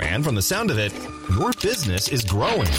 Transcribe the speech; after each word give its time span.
And 0.00 0.24
from 0.24 0.34
the 0.34 0.42
sound 0.42 0.70
of 0.70 0.78
it, 0.78 0.92
your 1.30 1.52
business 1.62 2.08
is 2.08 2.24
growing. 2.24 2.70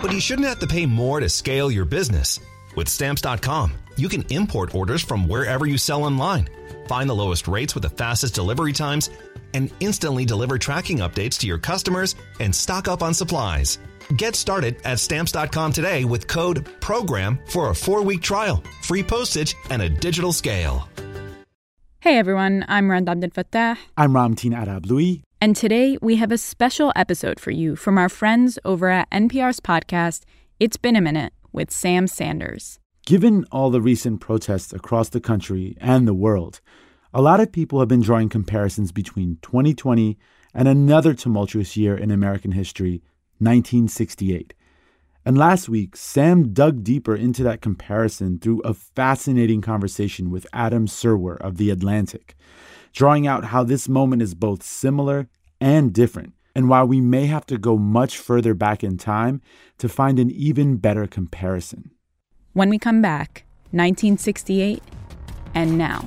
But 0.00 0.12
you 0.12 0.20
shouldn't 0.20 0.48
have 0.48 0.58
to 0.60 0.66
pay 0.66 0.86
more 0.86 1.20
to 1.20 1.28
scale 1.28 1.70
your 1.70 1.84
business. 1.84 2.40
With 2.74 2.88
stamps.com, 2.88 3.72
you 3.96 4.08
can 4.08 4.24
import 4.30 4.74
orders 4.74 5.02
from 5.02 5.28
wherever 5.28 5.66
you 5.66 5.78
sell 5.78 6.04
online, 6.04 6.48
find 6.86 7.08
the 7.08 7.14
lowest 7.14 7.48
rates 7.48 7.74
with 7.74 7.82
the 7.82 7.90
fastest 7.90 8.34
delivery 8.34 8.72
times, 8.72 9.10
and 9.54 9.70
instantly 9.80 10.24
deliver 10.24 10.58
tracking 10.58 10.98
updates 10.98 11.38
to 11.38 11.46
your 11.46 11.58
customers 11.58 12.14
and 12.40 12.54
stock 12.54 12.88
up 12.88 13.02
on 13.02 13.14
supplies. 13.14 13.78
Get 14.16 14.34
started 14.34 14.76
at 14.84 14.98
stamps.com 14.98 15.72
today 15.72 16.04
with 16.04 16.26
code 16.28 16.66
PROGRAM 16.80 17.40
for 17.46 17.70
a 17.70 17.74
four 17.74 18.02
week 18.02 18.22
trial, 18.22 18.62
free 18.82 19.02
postage, 19.02 19.54
and 19.70 19.82
a 19.82 19.88
digital 19.88 20.32
scale. 20.32 20.88
Hey 22.00 22.16
everyone, 22.16 22.64
I'm 22.68 22.90
Rund 22.90 23.08
Abdelfatah. 23.08 23.76
I'm 23.96 24.12
Ramtin 24.12 24.54
Arablouei. 24.54 25.22
And 25.40 25.54
today 25.54 25.96
we 26.02 26.16
have 26.16 26.32
a 26.32 26.38
special 26.38 26.92
episode 26.96 27.38
for 27.38 27.52
you 27.52 27.76
from 27.76 27.96
our 27.96 28.08
friends 28.08 28.58
over 28.64 28.88
at 28.88 29.08
NPR's 29.10 29.60
podcast, 29.60 30.24
It's 30.58 30.76
Been 30.76 30.96
a 30.96 31.00
Minute 31.00 31.32
with 31.52 31.70
Sam 31.70 32.08
Sanders. 32.08 32.80
Given 33.06 33.44
all 33.52 33.70
the 33.70 33.80
recent 33.80 34.20
protests 34.20 34.72
across 34.72 35.10
the 35.10 35.20
country 35.20 35.76
and 35.80 36.08
the 36.08 36.14
world, 36.14 36.60
a 37.14 37.22
lot 37.22 37.38
of 37.38 37.52
people 37.52 37.78
have 37.78 37.88
been 37.88 38.02
drawing 38.02 38.28
comparisons 38.28 38.90
between 38.90 39.38
2020 39.42 40.18
and 40.54 40.66
another 40.66 41.14
tumultuous 41.14 41.76
year 41.76 41.96
in 41.96 42.10
American 42.10 42.50
history, 42.50 43.00
1968. 43.38 44.54
And 45.24 45.38
last 45.38 45.68
week, 45.68 45.94
Sam 45.94 46.52
dug 46.52 46.82
deeper 46.82 47.14
into 47.14 47.42
that 47.44 47.60
comparison 47.60 48.40
through 48.40 48.60
a 48.62 48.74
fascinating 48.74 49.60
conversation 49.60 50.30
with 50.30 50.46
Adam 50.52 50.86
Serwer 50.86 51.36
of 51.40 51.58
The 51.58 51.70
Atlantic, 51.70 52.34
drawing 52.92 53.26
out 53.26 53.46
how 53.46 53.62
this 53.62 53.88
moment 53.88 54.22
is 54.22 54.34
both 54.34 54.62
similar 54.62 55.28
and 55.60 55.92
different, 55.92 56.34
and 56.54 56.68
why 56.68 56.82
we 56.82 57.00
may 57.00 57.26
have 57.26 57.46
to 57.46 57.58
go 57.58 57.76
much 57.76 58.18
further 58.18 58.54
back 58.54 58.84
in 58.84 58.96
time 58.96 59.40
to 59.78 59.88
find 59.88 60.18
an 60.18 60.30
even 60.30 60.76
better 60.76 61.06
comparison. 61.06 61.90
When 62.52 62.70
we 62.70 62.78
come 62.78 63.02
back, 63.02 63.44
1968 63.70 64.82
and 65.54 65.76
now. 65.76 66.06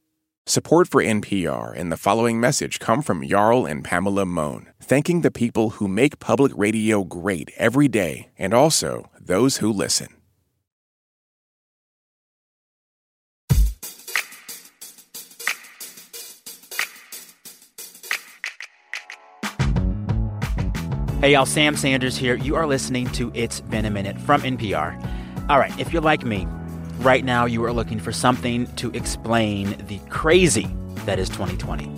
Support 0.47 0.87
for 0.87 1.03
NPR 1.03 1.71
and 1.77 1.91
the 1.91 1.97
following 1.97 2.39
message 2.39 2.79
come 2.79 3.03
from 3.03 3.25
Jarl 3.25 3.67
and 3.67 3.83
Pamela 3.83 4.25
Mohn, 4.25 4.69
thanking 4.81 5.21
the 5.21 5.29
people 5.29 5.71
who 5.71 5.87
make 5.87 6.17
public 6.17 6.51
radio 6.55 7.03
great 7.03 7.51
every 7.57 7.87
day 7.87 8.29
and 8.39 8.51
also 8.51 9.11
those 9.19 9.57
who 9.57 9.71
listen. 9.71 10.07
Hey, 21.21 21.33
y'all, 21.33 21.45
Sam 21.45 21.77
Sanders 21.77 22.17
here. 22.17 22.33
You 22.33 22.55
are 22.55 22.65
listening 22.65 23.05
to 23.11 23.31
It's 23.35 23.61
Been 23.61 23.85
a 23.85 23.91
Minute 23.91 24.19
from 24.19 24.41
NPR. 24.41 24.97
All 25.49 25.59
right, 25.59 25.79
if 25.79 25.93
you're 25.93 26.01
like 26.01 26.25
me, 26.25 26.47
right 27.01 27.25
now 27.25 27.45
you 27.45 27.65
are 27.65 27.73
looking 27.73 27.99
for 27.99 28.11
something 28.11 28.67
to 28.75 28.91
explain 28.91 29.75
the 29.87 29.97
crazy 30.09 30.67
that 31.05 31.17
is 31.17 31.29
2020 31.29 31.89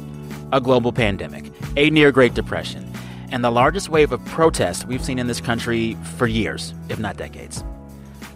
a 0.53 0.61
global 0.61 0.93
pandemic, 0.93 1.51
a 1.77 1.89
near 1.89 2.11
Great 2.11 2.35
Depression, 2.35 2.87
and 3.31 3.43
the 3.43 3.49
largest 3.49 3.89
wave 3.89 4.11
of 4.11 4.23
protests 4.25 4.85
we've 4.85 5.03
seen 5.03 5.17
in 5.17 5.25
this 5.25 5.41
country 5.41 5.97
for 6.15 6.27
years, 6.27 6.75
if 6.89 6.99
not 6.99 7.17
decades. 7.17 7.63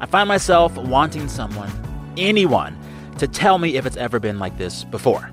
I 0.01 0.07
find 0.07 0.27
myself 0.27 0.75
wanting 0.77 1.27
someone, 1.27 1.71
anyone, 2.17 2.75
to 3.19 3.27
tell 3.27 3.59
me 3.59 3.75
if 3.75 3.85
it's 3.85 3.97
ever 3.97 4.19
been 4.19 4.39
like 4.39 4.57
this 4.57 4.83
before. 4.83 5.29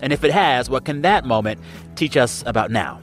And 0.00 0.12
if 0.12 0.22
it 0.22 0.30
has, 0.30 0.70
what 0.70 0.84
can 0.84 1.02
that 1.02 1.24
moment 1.24 1.60
teach 1.96 2.16
us 2.16 2.44
about 2.46 2.70
now? 2.70 3.00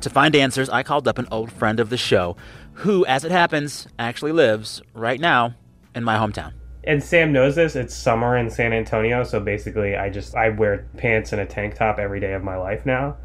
To 0.00 0.08
find 0.08 0.34
answers, 0.34 0.70
I 0.70 0.82
called 0.82 1.06
up 1.06 1.18
an 1.18 1.28
old 1.30 1.52
friend 1.52 1.80
of 1.80 1.90
the 1.90 1.98
show 1.98 2.34
who, 2.72 3.04
as 3.04 3.26
it 3.26 3.30
happens, 3.30 3.86
actually 3.98 4.32
lives 4.32 4.80
right 4.94 5.20
now 5.20 5.54
in 5.94 6.02
my 6.02 6.16
hometown 6.16 6.54
and 6.84 7.02
Sam 7.02 7.32
knows 7.32 7.54
this. 7.54 7.76
It's 7.76 7.94
summer 7.94 8.36
in 8.36 8.50
San 8.50 8.72
Antonio, 8.72 9.24
so 9.24 9.40
basically, 9.40 9.96
I 9.96 10.10
just 10.10 10.34
I 10.34 10.48
wear 10.50 10.88
pants 10.96 11.32
and 11.32 11.40
a 11.40 11.46
tank 11.46 11.74
top 11.74 11.98
every 11.98 12.20
day 12.20 12.32
of 12.32 12.42
my 12.42 12.56
life 12.56 12.84
now. 12.84 13.16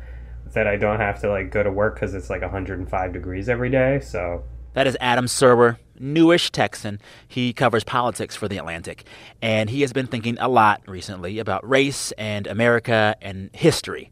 That 0.53 0.67
I 0.67 0.77
don't 0.77 0.99
have 0.99 1.19
to 1.21 1.29
like 1.29 1.51
go 1.51 1.61
to 1.63 1.71
work 1.71 1.95
because 1.95 2.13
it's 2.13 2.29
like 2.29 2.41
105 2.41 3.13
degrees 3.13 3.49
every 3.49 3.69
day. 3.69 3.99
So 3.99 4.43
that 4.73 4.87
is 4.87 4.95
Adam 5.01 5.25
Serwer, 5.25 5.77
newish 5.99 6.51
Texan. 6.51 7.01
He 7.27 7.51
covers 7.51 7.83
politics 7.83 8.35
for 8.35 8.47
the 8.47 8.57
Atlantic, 8.57 9.03
and 9.41 9.69
he 9.69 9.81
has 9.81 9.91
been 9.91 10.07
thinking 10.07 10.37
a 10.39 10.47
lot 10.47 10.81
recently 10.87 11.39
about 11.39 11.67
race 11.67 12.11
and 12.13 12.47
America 12.47 13.15
and 13.21 13.49
history. 13.53 14.11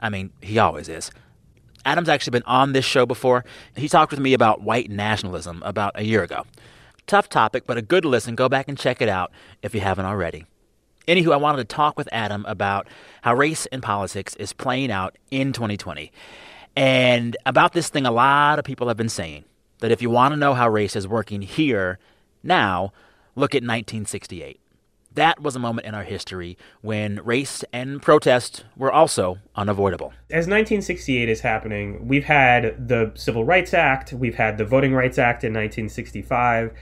I 0.00 0.08
mean, 0.08 0.32
he 0.40 0.58
always 0.58 0.88
is. 0.88 1.10
Adam's 1.84 2.08
actually 2.08 2.32
been 2.32 2.42
on 2.44 2.72
this 2.72 2.84
show 2.84 3.06
before. 3.06 3.44
He 3.76 3.88
talked 3.88 4.10
with 4.10 4.20
me 4.20 4.34
about 4.34 4.62
white 4.62 4.90
nationalism 4.90 5.62
about 5.64 5.92
a 5.94 6.04
year 6.04 6.22
ago. 6.22 6.44
Tough 7.10 7.28
topic, 7.28 7.64
but 7.66 7.76
a 7.76 7.82
good 7.82 8.04
listen. 8.04 8.36
Go 8.36 8.48
back 8.48 8.68
and 8.68 8.78
check 8.78 9.02
it 9.02 9.08
out 9.08 9.32
if 9.62 9.74
you 9.74 9.80
haven't 9.80 10.04
already. 10.04 10.46
Anywho, 11.08 11.32
I 11.32 11.38
wanted 11.38 11.68
to 11.68 11.74
talk 11.74 11.98
with 11.98 12.08
Adam 12.12 12.46
about 12.46 12.86
how 13.22 13.34
race 13.34 13.66
and 13.72 13.82
politics 13.82 14.36
is 14.36 14.52
playing 14.52 14.92
out 14.92 15.18
in 15.28 15.52
2020. 15.52 16.12
And 16.76 17.36
about 17.44 17.72
this 17.72 17.88
thing, 17.88 18.06
a 18.06 18.12
lot 18.12 18.60
of 18.60 18.64
people 18.64 18.86
have 18.86 18.96
been 18.96 19.08
saying 19.08 19.42
that 19.80 19.90
if 19.90 20.00
you 20.00 20.08
want 20.08 20.34
to 20.34 20.36
know 20.36 20.54
how 20.54 20.68
race 20.68 20.94
is 20.94 21.08
working 21.08 21.42
here, 21.42 21.98
now, 22.44 22.92
look 23.34 23.56
at 23.56 23.64
1968. 23.64 24.60
That 25.12 25.42
was 25.42 25.56
a 25.56 25.58
moment 25.58 25.88
in 25.88 25.96
our 25.96 26.04
history 26.04 26.56
when 26.80 27.18
race 27.24 27.64
and 27.72 28.00
protest 28.00 28.64
were 28.76 28.92
also 28.92 29.38
unavoidable. 29.56 30.12
As 30.30 30.46
1968 30.46 31.28
is 31.28 31.40
happening, 31.40 32.06
we've 32.06 32.26
had 32.26 32.86
the 32.86 33.10
Civil 33.16 33.44
Rights 33.44 33.74
Act, 33.74 34.12
we've 34.12 34.36
had 34.36 34.58
the 34.58 34.64
Voting 34.64 34.94
Rights 34.94 35.18
Act 35.18 35.42
in 35.42 35.52
1965 35.52 36.72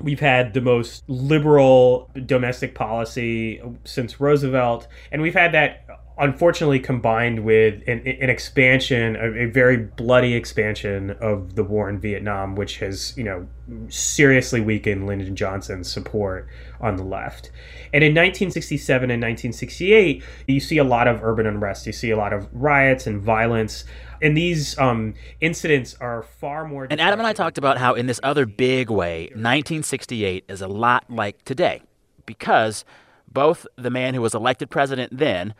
We've 0.00 0.20
had 0.20 0.54
the 0.54 0.60
most 0.60 1.02
liberal 1.08 2.10
domestic 2.26 2.74
policy 2.74 3.60
since 3.84 4.20
Roosevelt, 4.20 4.86
and 5.10 5.22
we've 5.22 5.34
had 5.34 5.52
that 5.52 5.87
unfortunately 6.18 6.80
combined 6.80 7.44
with 7.44 7.82
an, 7.86 8.00
an 8.06 8.30
expansion, 8.30 9.16
a, 9.16 9.44
a, 9.44 9.46
very 9.46 9.76
bloody 9.76 10.34
expansion 10.34 11.10
of 11.20 11.54
the 11.54 11.64
war 11.64 11.88
in 11.88 11.98
Vietnam, 11.98 12.56
which 12.56 12.78
has, 12.78 13.16
you 13.16 13.24
know, 13.24 13.46
seriously 13.88 14.60
weakened 14.60 15.06
Lyndon 15.06 15.36
Johnson's 15.36 15.90
support 15.90 16.48
on 16.80 16.96
the 16.96 17.04
left. 17.04 17.50
And 17.92 18.02
in 18.04 18.12
1967 18.12 19.10
and 19.10 19.22
1968, 19.22 20.22
you 20.46 20.60
see 20.60 20.78
a 20.78 20.84
lot 20.84 21.06
of 21.06 21.22
urban 21.22 21.46
unrest. 21.46 21.86
You 21.86 21.92
see 21.92 22.10
a 22.10 22.16
lot 22.16 22.32
of 22.32 22.48
riots 22.52 23.06
and 23.06 23.22
violence 23.22 23.84
and 24.20 24.36
these 24.36 24.76
um, 24.78 25.14
incidents 25.40 25.96
are 26.00 26.22
far 26.22 26.66
more. 26.66 26.86
And 26.90 27.00
Adam 27.00 27.20
and 27.20 27.26
I 27.26 27.32
talked 27.32 27.58
about 27.58 27.78
how, 27.78 27.94
in 27.94 28.06
this 28.06 28.20
other 28.22 28.46
big 28.46 28.90
way, 28.90 29.24
1968 29.26 30.44
is 30.48 30.60
a 30.60 30.68
lot 30.68 31.04
like 31.08 31.44
today, 31.44 31.82
because 32.26 32.84
both 33.30 33.66
the 33.76 33.90
man 33.90 34.14
who 34.14 34.22
was 34.22 34.34
elected 34.34 34.70
president 34.70 35.16
then, 35.16 35.54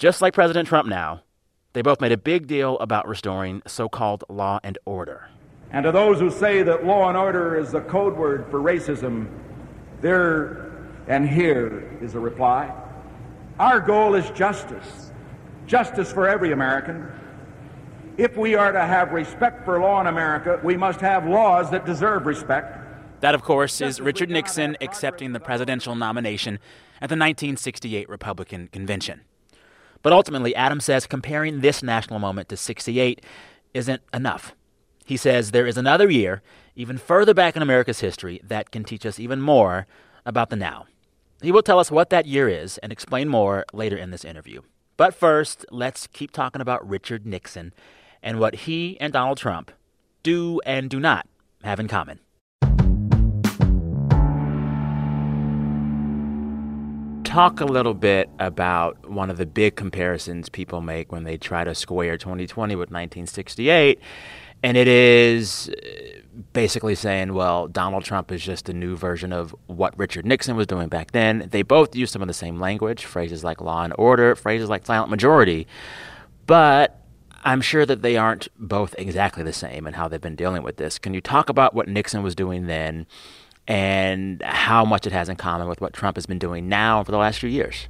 just 0.00 0.22
like 0.22 0.32
President 0.32 0.66
Trump 0.66 0.88
now, 0.88 1.22
they 1.74 1.82
both 1.82 2.00
made 2.00 2.10
a 2.10 2.16
big 2.16 2.46
deal 2.46 2.78
about 2.78 3.06
restoring 3.06 3.60
so 3.66 3.86
called 3.86 4.24
law 4.30 4.58
and 4.64 4.78
order. 4.86 5.28
And 5.70 5.84
to 5.84 5.92
those 5.92 6.18
who 6.18 6.30
say 6.30 6.62
that 6.62 6.86
law 6.86 7.08
and 7.10 7.18
order 7.18 7.58
is 7.58 7.70
the 7.70 7.82
code 7.82 8.16
word 8.16 8.46
for 8.50 8.60
racism, 8.60 9.28
There 10.00 10.72
and 11.06 11.28
here 11.28 11.98
is 12.00 12.14
a 12.14 12.18
reply. 12.18 12.74
Our 13.58 13.78
goal 13.78 14.14
is 14.14 14.30
justice, 14.30 15.12
justice 15.66 16.10
for 16.10 16.26
every 16.26 16.52
American. 16.52 17.06
If 18.16 18.38
we 18.38 18.54
are 18.54 18.72
to 18.72 18.80
have 18.80 19.12
respect 19.12 19.66
for 19.66 19.78
law 19.80 20.00
in 20.00 20.06
America, 20.06 20.58
we 20.64 20.78
must 20.78 21.00
have 21.02 21.26
laws 21.26 21.70
that 21.72 21.84
deserve 21.84 22.24
respect. 22.24 22.78
That, 23.20 23.34
of 23.34 23.42
course, 23.42 23.82
is 23.82 24.00
Richard 24.00 24.30
Nixon 24.30 24.78
accepting 24.80 25.32
the 25.32 25.40
presidential 25.40 25.94
nomination 25.94 26.54
at 27.02 27.10
the 27.10 27.16
1968 27.16 28.08
Republican 28.08 28.68
Convention. 28.68 29.20
But 30.02 30.12
ultimately, 30.12 30.54
Adam 30.54 30.80
says 30.80 31.06
comparing 31.06 31.60
this 31.60 31.82
national 31.82 32.18
moment 32.18 32.48
to 32.48 32.56
68 32.56 33.24
isn't 33.74 34.02
enough. 34.12 34.54
He 35.04 35.16
says 35.16 35.50
there 35.50 35.66
is 35.66 35.76
another 35.76 36.10
year, 36.10 36.42
even 36.76 36.96
further 36.96 37.34
back 37.34 37.56
in 37.56 37.62
America's 37.62 38.00
history, 38.00 38.40
that 38.44 38.70
can 38.70 38.84
teach 38.84 39.04
us 39.04 39.18
even 39.18 39.40
more 39.40 39.86
about 40.24 40.50
the 40.50 40.56
now. 40.56 40.86
He 41.42 41.52
will 41.52 41.62
tell 41.62 41.78
us 41.78 41.90
what 41.90 42.10
that 42.10 42.26
year 42.26 42.48
is 42.48 42.78
and 42.78 42.92
explain 42.92 43.28
more 43.28 43.64
later 43.72 43.96
in 43.96 44.10
this 44.10 44.24
interview. 44.24 44.62
But 44.96 45.14
first, 45.14 45.64
let's 45.70 46.06
keep 46.06 46.30
talking 46.30 46.60
about 46.60 46.86
Richard 46.86 47.26
Nixon 47.26 47.72
and 48.22 48.38
what 48.38 48.54
he 48.54 49.00
and 49.00 49.12
Donald 49.12 49.38
Trump 49.38 49.72
do 50.22 50.60
and 50.66 50.90
do 50.90 51.00
not 51.00 51.26
have 51.64 51.80
in 51.80 51.88
common. 51.88 52.20
Talk 57.30 57.60
a 57.60 57.64
little 57.64 57.94
bit 57.94 58.28
about 58.40 59.08
one 59.08 59.30
of 59.30 59.36
the 59.36 59.46
big 59.46 59.76
comparisons 59.76 60.48
people 60.48 60.80
make 60.80 61.12
when 61.12 61.22
they 61.22 61.36
try 61.36 61.62
to 61.62 61.74
square 61.76 62.18
2020 62.18 62.74
with 62.74 62.90
1968. 62.90 64.00
And 64.64 64.76
it 64.76 64.88
is 64.88 65.68
uh, 65.70 66.20
basically 66.52 66.96
saying, 66.96 67.32
well, 67.32 67.68
Donald 67.68 68.02
Trump 68.02 68.32
is 68.32 68.42
just 68.42 68.68
a 68.68 68.72
new 68.72 68.96
version 68.96 69.32
of 69.32 69.54
what 69.68 69.96
Richard 69.96 70.26
Nixon 70.26 70.56
was 70.56 70.66
doing 70.66 70.88
back 70.88 71.12
then. 71.12 71.48
They 71.52 71.62
both 71.62 71.94
use 71.94 72.10
some 72.10 72.20
of 72.20 72.28
the 72.28 72.34
same 72.34 72.58
language, 72.58 73.04
phrases 73.04 73.44
like 73.44 73.60
law 73.60 73.84
and 73.84 73.94
order, 73.96 74.34
phrases 74.34 74.68
like 74.68 74.84
silent 74.84 75.08
majority. 75.08 75.68
But 76.46 77.00
I'm 77.44 77.60
sure 77.60 77.86
that 77.86 78.02
they 78.02 78.16
aren't 78.16 78.48
both 78.58 78.94
exactly 78.98 79.44
the 79.44 79.52
same 79.52 79.86
in 79.86 79.94
how 79.94 80.08
they've 80.08 80.20
been 80.20 80.34
dealing 80.34 80.64
with 80.64 80.78
this. 80.78 80.98
Can 80.98 81.14
you 81.14 81.20
talk 81.20 81.48
about 81.48 81.74
what 81.74 81.88
Nixon 81.88 82.24
was 82.24 82.34
doing 82.34 82.66
then 82.66 83.06
and 83.70 84.42
how 84.42 84.84
much 84.84 85.06
it 85.06 85.12
has 85.12 85.28
in 85.28 85.36
common 85.36 85.68
with 85.68 85.80
what 85.80 85.92
Trump 85.92 86.16
has 86.16 86.26
been 86.26 86.40
doing 86.40 86.68
now 86.68 87.04
for 87.04 87.12
the 87.12 87.18
last 87.18 87.38
few 87.38 87.48
years. 87.48 87.86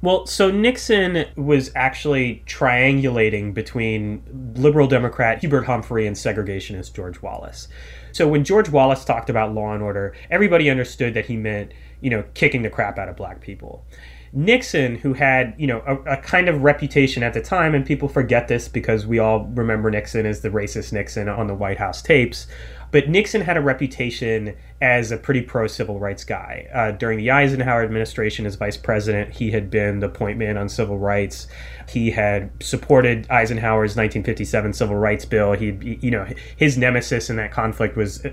Well, 0.00 0.24
so 0.26 0.50
Nixon 0.50 1.26
was 1.36 1.70
actually 1.74 2.42
triangulating 2.46 3.52
between 3.52 4.54
liberal 4.56 4.86
Democrat 4.86 5.40
Hubert 5.40 5.64
Humphrey 5.64 6.06
and 6.06 6.16
segregationist 6.16 6.94
George 6.94 7.20
Wallace. 7.20 7.68
So 8.12 8.26
when 8.26 8.44
George 8.44 8.70
Wallace 8.70 9.04
talked 9.04 9.28
about 9.28 9.52
law 9.52 9.74
and 9.74 9.82
order, 9.82 10.14
everybody 10.30 10.70
understood 10.70 11.12
that 11.14 11.26
he 11.26 11.36
meant, 11.36 11.74
you 12.00 12.08
know, 12.08 12.24
kicking 12.32 12.62
the 12.62 12.70
crap 12.70 12.96
out 12.98 13.10
of 13.10 13.16
black 13.16 13.42
people. 13.42 13.84
Nixon, 14.32 14.96
who 14.96 15.14
had, 15.14 15.54
you 15.56 15.66
know, 15.66 15.82
a, 15.86 15.96
a, 16.12 16.16
kind 16.18 16.48
of 16.48 16.62
reputation 16.62 17.22
at 17.22 17.32
the 17.32 17.40
time, 17.40 17.74
and 17.74 17.84
people 17.84 18.08
forget 18.08 18.46
this 18.48 18.68
because 18.68 19.06
we 19.06 19.18
all 19.18 19.46
remember 19.46 19.90
Nixon 19.90 20.26
as 20.26 20.42
the 20.42 20.50
racist 20.50 20.92
Nixon 20.92 21.28
on 21.28 21.46
the 21.46 21.54
White 21.54 21.78
House 21.78 22.02
tapes, 22.02 22.46
but 22.90 23.08
Nixon 23.08 23.42
had 23.42 23.56
a 23.56 23.60
reputation 23.60 24.56
as 24.80 25.10
a 25.10 25.16
pretty 25.16 25.42
pro 25.42 25.66
civil 25.66 25.98
rights 25.98 26.24
guy. 26.24 26.68
Uh, 26.72 26.92
during 26.92 27.18
the 27.18 27.30
Eisenhower 27.30 27.82
administration 27.82 28.46
as 28.46 28.54
vice 28.54 28.76
president, 28.76 29.34
he 29.34 29.50
had 29.50 29.70
been 29.70 29.98
the 29.98 30.08
point 30.08 30.38
man 30.38 30.56
on 30.56 30.68
civil 30.68 30.98
rights. 30.98 31.48
He 31.88 32.10
had 32.10 32.50
supported 32.62 33.28
Eisenhower's 33.28 33.96
1957 33.96 34.72
civil 34.72 34.96
rights 34.96 35.24
bill. 35.24 35.52
He, 35.52 35.98
you 36.00 36.10
know, 36.10 36.26
his 36.56 36.78
nemesis 36.78 37.28
in 37.28 37.36
that 37.36 37.50
conflict 37.50 37.96
was, 37.96 38.24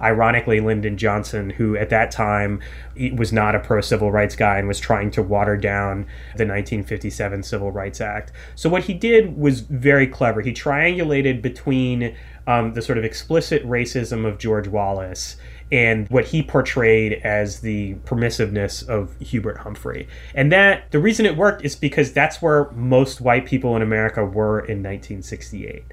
ironically, 0.00 0.60
Lyndon 0.60 0.98
Johnson, 0.98 1.50
who 1.50 1.76
at 1.76 1.90
that 1.90 2.10
time 2.10 2.60
was 3.14 3.32
not 3.32 3.54
a 3.54 3.60
pro 3.60 3.80
civil 3.80 4.12
rights 4.12 4.36
guy 4.36 4.58
and 4.58 4.68
was 4.68 4.78
trying 4.78 5.10
to 5.12 5.22
water 5.22 5.56
down 5.56 6.02
the 6.36 6.44
1957 6.44 7.42
Civil 7.42 7.72
Rights 7.72 8.00
Act. 8.00 8.32
So 8.54 8.68
what 8.68 8.84
he 8.84 8.94
did 8.94 9.36
was 9.36 9.60
very 9.60 10.06
clever. 10.06 10.42
He 10.42 10.52
triangulated 10.52 11.40
between 11.40 12.14
um, 12.46 12.74
the 12.74 12.82
sort 12.82 12.98
of 12.98 13.04
explicit 13.04 13.66
racism 13.66 14.26
of 14.26 14.38
George 14.38 14.68
Wallace 14.68 15.36
and 15.72 16.08
what 16.08 16.26
he 16.26 16.42
portrayed 16.42 17.14
as 17.24 17.60
the 17.60 17.94
permissiveness 18.06 18.86
of 18.86 19.18
Hubert 19.20 19.58
Humphrey. 19.58 20.06
And 20.34 20.52
that 20.52 20.90
the 20.90 20.98
reason 20.98 21.26
it 21.26 21.36
worked 21.36 21.64
is 21.64 21.74
because 21.74 22.12
that's 22.12 22.42
where 22.42 22.70
most 22.72 23.20
white 23.20 23.46
people 23.46 23.74
in 23.74 23.82
America 23.82 24.24
were 24.24 24.58
in 24.58 24.82
1968. 24.82 25.84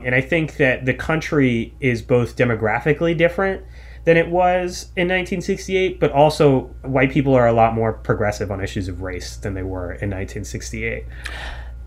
And 0.00 0.14
I 0.14 0.20
think 0.20 0.58
that 0.58 0.84
the 0.84 0.94
country 0.94 1.74
is 1.80 2.02
both 2.02 2.36
demographically 2.36 3.16
different 3.16 3.64
than 4.04 4.18
it 4.18 4.28
was 4.28 4.90
in 4.96 5.08
1968, 5.08 5.98
but 5.98 6.12
also 6.12 6.62
white 6.82 7.10
people 7.10 7.34
are 7.34 7.46
a 7.46 7.52
lot 7.52 7.74
more 7.74 7.94
progressive 7.94 8.50
on 8.50 8.62
issues 8.62 8.86
of 8.86 9.00
race 9.00 9.36
than 9.36 9.54
they 9.54 9.62
were 9.62 9.92
in 9.92 10.10
1968. 10.10 11.04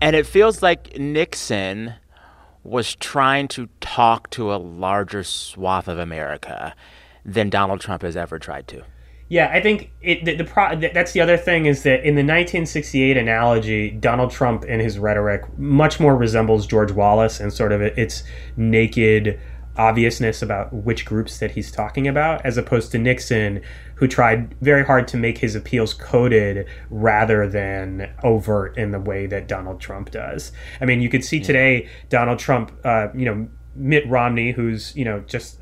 And 0.00 0.16
it 0.16 0.26
feels 0.26 0.62
like 0.62 0.98
Nixon 0.98 1.94
was 2.68 2.94
trying 2.94 3.48
to 3.48 3.68
talk 3.80 4.30
to 4.30 4.52
a 4.52 4.56
larger 4.56 5.22
swath 5.22 5.88
of 5.88 5.98
America 5.98 6.74
than 7.24 7.50
Donald 7.50 7.80
Trump 7.80 8.02
has 8.02 8.16
ever 8.16 8.38
tried 8.38 8.68
to. 8.68 8.84
Yeah, 9.30 9.50
I 9.52 9.60
think 9.60 9.90
it, 10.00 10.24
the, 10.24 10.36
the 10.36 10.44
pro, 10.44 10.74
that's 10.76 11.12
the 11.12 11.20
other 11.20 11.36
thing 11.36 11.66
is 11.66 11.82
that 11.82 12.00
in 12.00 12.14
the 12.14 12.22
1968 12.22 13.16
analogy, 13.18 13.90
Donald 13.90 14.30
Trump 14.30 14.64
and 14.66 14.80
his 14.80 14.98
rhetoric 14.98 15.42
much 15.58 16.00
more 16.00 16.16
resembles 16.16 16.66
George 16.66 16.92
Wallace 16.92 17.38
and 17.38 17.52
sort 17.52 17.72
of 17.72 17.82
its 17.82 18.22
naked 18.56 19.38
obviousness 19.78 20.42
about 20.42 20.72
which 20.72 21.04
groups 21.04 21.38
that 21.38 21.52
he's 21.52 21.70
talking 21.70 22.06
about, 22.08 22.44
as 22.44 22.58
opposed 22.58 22.92
to 22.92 22.98
Nixon, 22.98 23.62
who 23.94 24.06
tried 24.06 24.54
very 24.60 24.84
hard 24.84 25.08
to 25.08 25.16
make 25.16 25.38
his 25.38 25.54
appeals 25.54 25.94
coded 25.94 26.66
rather 26.90 27.48
than 27.48 28.12
overt 28.22 28.76
in 28.76 28.90
the 28.90 29.00
way 29.00 29.26
that 29.26 29.48
Donald 29.48 29.80
Trump 29.80 30.10
does. 30.10 30.52
I 30.80 30.84
mean, 30.84 31.00
you 31.00 31.08
could 31.08 31.24
see 31.24 31.40
today 31.40 31.88
Donald 32.08 32.38
Trump, 32.38 32.72
uh, 32.84 33.08
you 33.14 33.24
know, 33.24 33.48
Mitt 33.74 34.08
Romney, 34.08 34.50
who's 34.50 34.94
you 34.96 35.04
know 35.04 35.20
just 35.20 35.60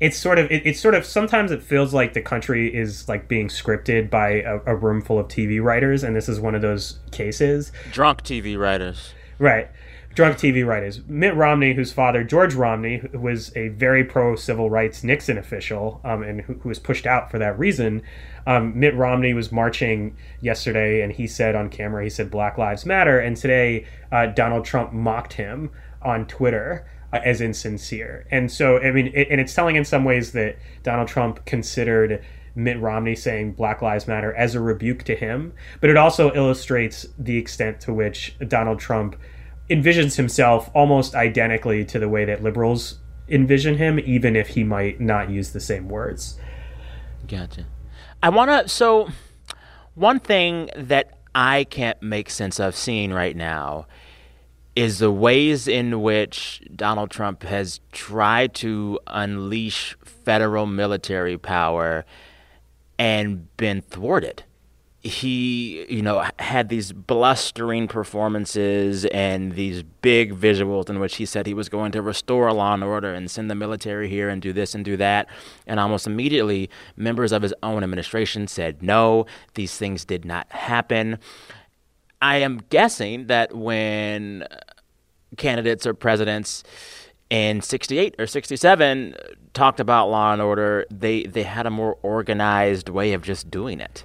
it's 0.00 0.18
sort 0.18 0.38
of 0.38 0.50
it, 0.50 0.66
it's 0.66 0.80
sort 0.80 0.94
of 0.94 1.04
sometimes 1.04 1.50
it 1.50 1.62
feels 1.62 1.94
like 1.94 2.12
the 2.12 2.20
country 2.20 2.74
is 2.74 3.08
like 3.08 3.28
being 3.28 3.48
scripted 3.48 4.10
by 4.10 4.40
a, 4.40 4.58
a 4.66 4.74
room 4.74 5.00
full 5.00 5.18
of 5.18 5.28
TV 5.28 5.62
writers, 5.62 6.02
and 6.02 6.16
this 6.16 6.28
is 6.28 6.40
one 6.40 6.54
of 6.54 6.62
those 6.62 6.98
cases. 7.12 7.72
Drunk 7.92 8.22
TV 8.22 8.58
writers, 8.58 9.14
right? 9.38 9.70
Drunk 10.16 10.38
TV 10.38 10.66
writers. 10.66 11.02
Mitt 11.06 11.36
Romney, 11.36 11.74
whose 11.74 11.92
father, 11.92 12.24
George 12.24 12.54
Romney, 12.54 13.02
was 13.12 13.54
a 13.54 13.68
very 13.68 14.02
pro 14.02 14.34
civil 14.34 14.70
rights 14.70 15.04
Nixon 15.04 15.36
official 15.36 16.00
um, 16.04 16.22
and 16.22 16.40
who, 16.40 16.54
who, 16.54 16.70
was 16.70 16.78
pushed 16.78 17.06
out 17.06 17.30
for 17.30 17.38
that 17.38 17.56
reason. 17.58 18.02
Um, 18.46 18.80
Mitt 18.80 18.94
Romney 18.96 19.34
was 19.34 19.52
marching 19.52 20.16
yesterday 20.40 21.02
and 21.02 21.12
he 21.12 21.26
said 21.26 21.54
on 21.54 21.68
camera, 21.68 22.02
he 22.02 22.08
said, 22.08 22.30
Black 22.30 22.56
Lives 22.56 22.86
Matter. 22.86 23.20
And 23.20 23.36
today, 23.36 23.86
uh, 24.10 24.26
Donald 24.26 24.64
Trump 24.64 24.92
mocked 24.92 25.34
him 25.34 25.70
on 26.02 26.26
Twitter. 26.26 26.88
Uh, 27.12 27.20
as 27.24 27.40
insincere, 27.40 28.26
and 28.32 28.50
so 28.50 28.80
I 28.80 28.90
mean, 28.90 29.12
it, 29.14 29.28
and 29.30 29.40
it's 29.40 29.54
telling 29.54 29.76
in 29.76 29.84
some 29.84 30.02
ways 30.02 30.32
that 30.32 30.58
Donald 30.82 31.06
Trump 31.06 31.44
considered 31.44 32.20
Mitt 32.56 32.80
Romney 32.80 33.14
saying 33.14 33.52
Black 33.52 33.80
Lives 33.80 34.08
Matter 34.08 34.34
as 34.34 34.56
a 34.56 34.60
rebuke 34.60 35.04
to 35.04 35.14
him, 35.14 35.52
but 35.80 35.88
it 35.88 35.96
also 35.96 36.34
illustrates 36.34 37.06
the 37.16 37.36
extent 37.36 37.80
to 37.82 37.94
which 37.94 38.36
Donald 38.48 38.80
Trump 38.80 39.14
envisions 39.68 40.16
himself 40.16 40.70
almost 40.74 41.14
identically 41.14 41.84
to 41.84 41.98
the 41.98 42.08
way 42.08 42.24
that 42.24 42.42
liberals 42.42 42.98
envision 43.28 43.76
him, 43.76 43.98
even 43.98 44.36
if 44.36 44.48
he 44.48 44.64
might 44.64 45.00
not 45.00 45.30
use 45.30 45.50
the 45.50 45.60
same 45.60 45.88
words. 45.88 46.38
Gotcha. 47.26 47.66
I 48.22 48.28
want 48.28 48.50
to. 48.50 48.68
So, 48.68 49.08
one 49.94 50.20
thing 50.20 50.70
that 50.76 51.18
I 51.34 51.64
can't 51.64 52.00
make 52.00 52.30
sense 52.30 52.60
of 52.60 52.76
seeing 52.76 53.12
right 53.12 53.36
now 53.36 53.86
is 54.76 54.98
the 54.98 55.10
ways 55.10 55.66
in 55.66 56.02
which 56.02 56.62
Donald 56.74 57.10
Trump 57.10 57.42
has 57.42 57.80
tried 57.92 58.54
to 58.54 59.00
unleash 59.06 59.96
federal 60.04 60.66
military 60.66 61.38
power 61.38 62.04
and 62.98 63.54
been 63.56 63.80
thwarted 63.80 64.44
he, 65.06 65.86
you 65.88 66.02
know, 66.02 66.24
had 66.38 66.68
these 66.68 66.92
blustering 66.92 67.88
performances 67.88 69.04
and 69.06 69.52
these 69.52 69.82
big 69.82 70.34
visuals 70.34 70.90
in 70.90 70.98
which 70.98 71.16
he 71.16 71.26
said 71.26 71.46
he 71.46 71.54
was 71.54 71.68
going 71.68 71.92
to 71.92 72.02
restore 72.02 72.52
law 72.52 72.74
and 72.74 72.82
order 72.82 73.14
and 73.14 73.30
send 73.30 73.50
the 73.50 73.54
military 73.54 74.08
here 74.08 74.28
and 74.28 74.42
do 74.42 74.52
this 74.52 74.74
and 74.74 74.84
do 74.84 74.96
that. 74.96 75.28
And 75.66 75.78
almost 75.78 76.06
immediately, 76.06 76.68
members 76.96 77.32
of 77.32 77.42
his 77.42 77.54
own 77.62 77.84
administration 77.84 78.48
said, 78.48 78.82
no, 78.82 79.26
these 79.54 79.76
things 79.78 80.04
did 80.04 80.24
not 80.24 80.50
happen. 80.50 81.18
I 82.20 82.38
am 82.38 82.62
guessing 82.70 83.28
that 83.28 83.54
when 83.54 84.42
uh, 84.42 84.56
candidates 85.36 85.86
or 85.86 85.94
presidents 85.94 86.64
in 87.30 87.60
68 87.60 88.16
or 88.18 88.26
67 88.26 89.14
talked 89.54 89.80
about 89.80 90.08
law 90.08 90.32
and 90.32 90.42
order, 90.42 90.84
they, 90.90 91.24
they 91.24 91.44
had 91.44 91.66
a 91.66 91.70
more 91.70 91.98
organized 92.02 92.88
way 92.88 93.12
of 93.12 93.22
just 93.22 93.50
doing 93.50 93.80
it 93.80 94.04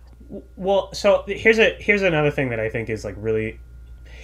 well, 0.55 0.93
so 0.93 1.23
here's 1.27 1.59
a 1.59 1.75
here's 1.79 2.01
another 2.01 2.31
thing 2.31 2.49
that 2.49 2.59
I 2.59 2.69
think 2.69 2.89
is 2.89 3.03
like 3.03 3.15
really 3.17 3.59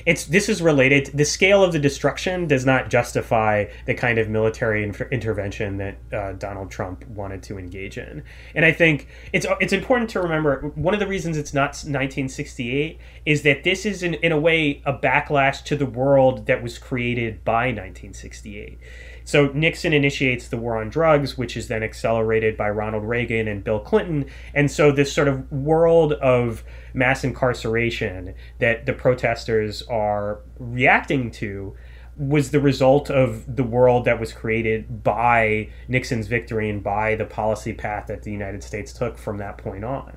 it's 0.06 0.26
this 0.26 0.48
is 0.48 0.62
related. 0.62 1.12
The 1.14 1.26
scale 1.26 1.64
of 1.64 1.74
the 1.74 1.80
destruction 1.80 2.48
does 2.48 2.66
not 2.66 2.90
justify 2.90 3.66
the 3.86 3.94
kind 3.94 4.18
of 4.18 4.30
military 4.30 4.84
inter- 4.84 5.10
intervention 5.12 5.78
that 5.78 5.98
uh, 6.14 6.34
Donald 6.34 6.72
Trump 6.72 7.06
wanted 7.08 7.44
to 7.44 7.58
engage 7.58 7.98
in. 7.98 8.24
And 8.56 8.64
I 8.64 8.72
think 8.72 9.10
it's 9.34 9.46
it's 9.60 9.74
important 9.74 10.10
to 10.12 10.22
remember 10.22 10.72
one 10.76 10.94
of 10.94 11.02
the 11.02 11.08
reasons 11.08 11.38
it's 11.38 11.54
not 11.54 11.70
1968 11.70 13.00
is 13.26 13.42
that 13.42 13.66
this 13.66 13.86
is 13.86 14.02
in, 14.02 14.14
in 14.16 14.32
a 14.32 14.40
way 14.40 14.82
a 14.86 14.94
backlash 14.94 15.64
to 15.66 15.76
the 15.76 15.86
world 15.86 16.46
that 16.46 16.64
was 16.64 16.78
created 16.78 17.44
by 17.44 17.68
1968. 17.68 18.80
So 19.28 19.48
Nixon 19.48 19.92
initiates 19.92 20.48
the 20.48 20.56
war 20.56 20.78
on 20.78 20.88
drugs, 20.88 21.38
which 21.38 21.58
is 21.58 21.68
then 21.68 21.84
accelerated 21.84 22.56
by 22.56 22.70
Ronald 22.70 23.04
Reagan 23.04 23.50
and 23.50 23.62
Bill 23.62 23.82
Clinton. 23.82 24.26
And 24.54 24.72
so 24.72 24.90
this 24.90 25.12
sort 25.12 25.28
of 25.28 25.52
world 25.52 26.14
of 26.14 26.64
mass 26.94 27.26
incarceration 27.26 28.36
that 28.60 28.86
the 28.86 28.94
protesters 28.94 29.84
are 29.90 30.40
reacting 30.60 31.30
to 31.32 31.76
was 32.16 32.52
the 32.52 32.62
result 32.62 33.10
of 33.10 33.54
the 33.54 33.66
world 33.66 34.06
that 34.06 34.18
was 34.18 34.32
created 34.32 35.04
by 35.04 35.72
Nixon's 35.90 36.28
victory 36.28 36.70
and 36.70 36.82
by 36.82 37.16
the 37.16 37.26
policy 37.26 37.74
path 37.74 38.08
that 38.08 38.24
the 38.24 38.32
United 38.32 38.64
States 38.64 38.94
took 38.94 39.18
from 39.18 39.40
that 39.40 39.58
point 39.58 39.84
on. 39.84 40.16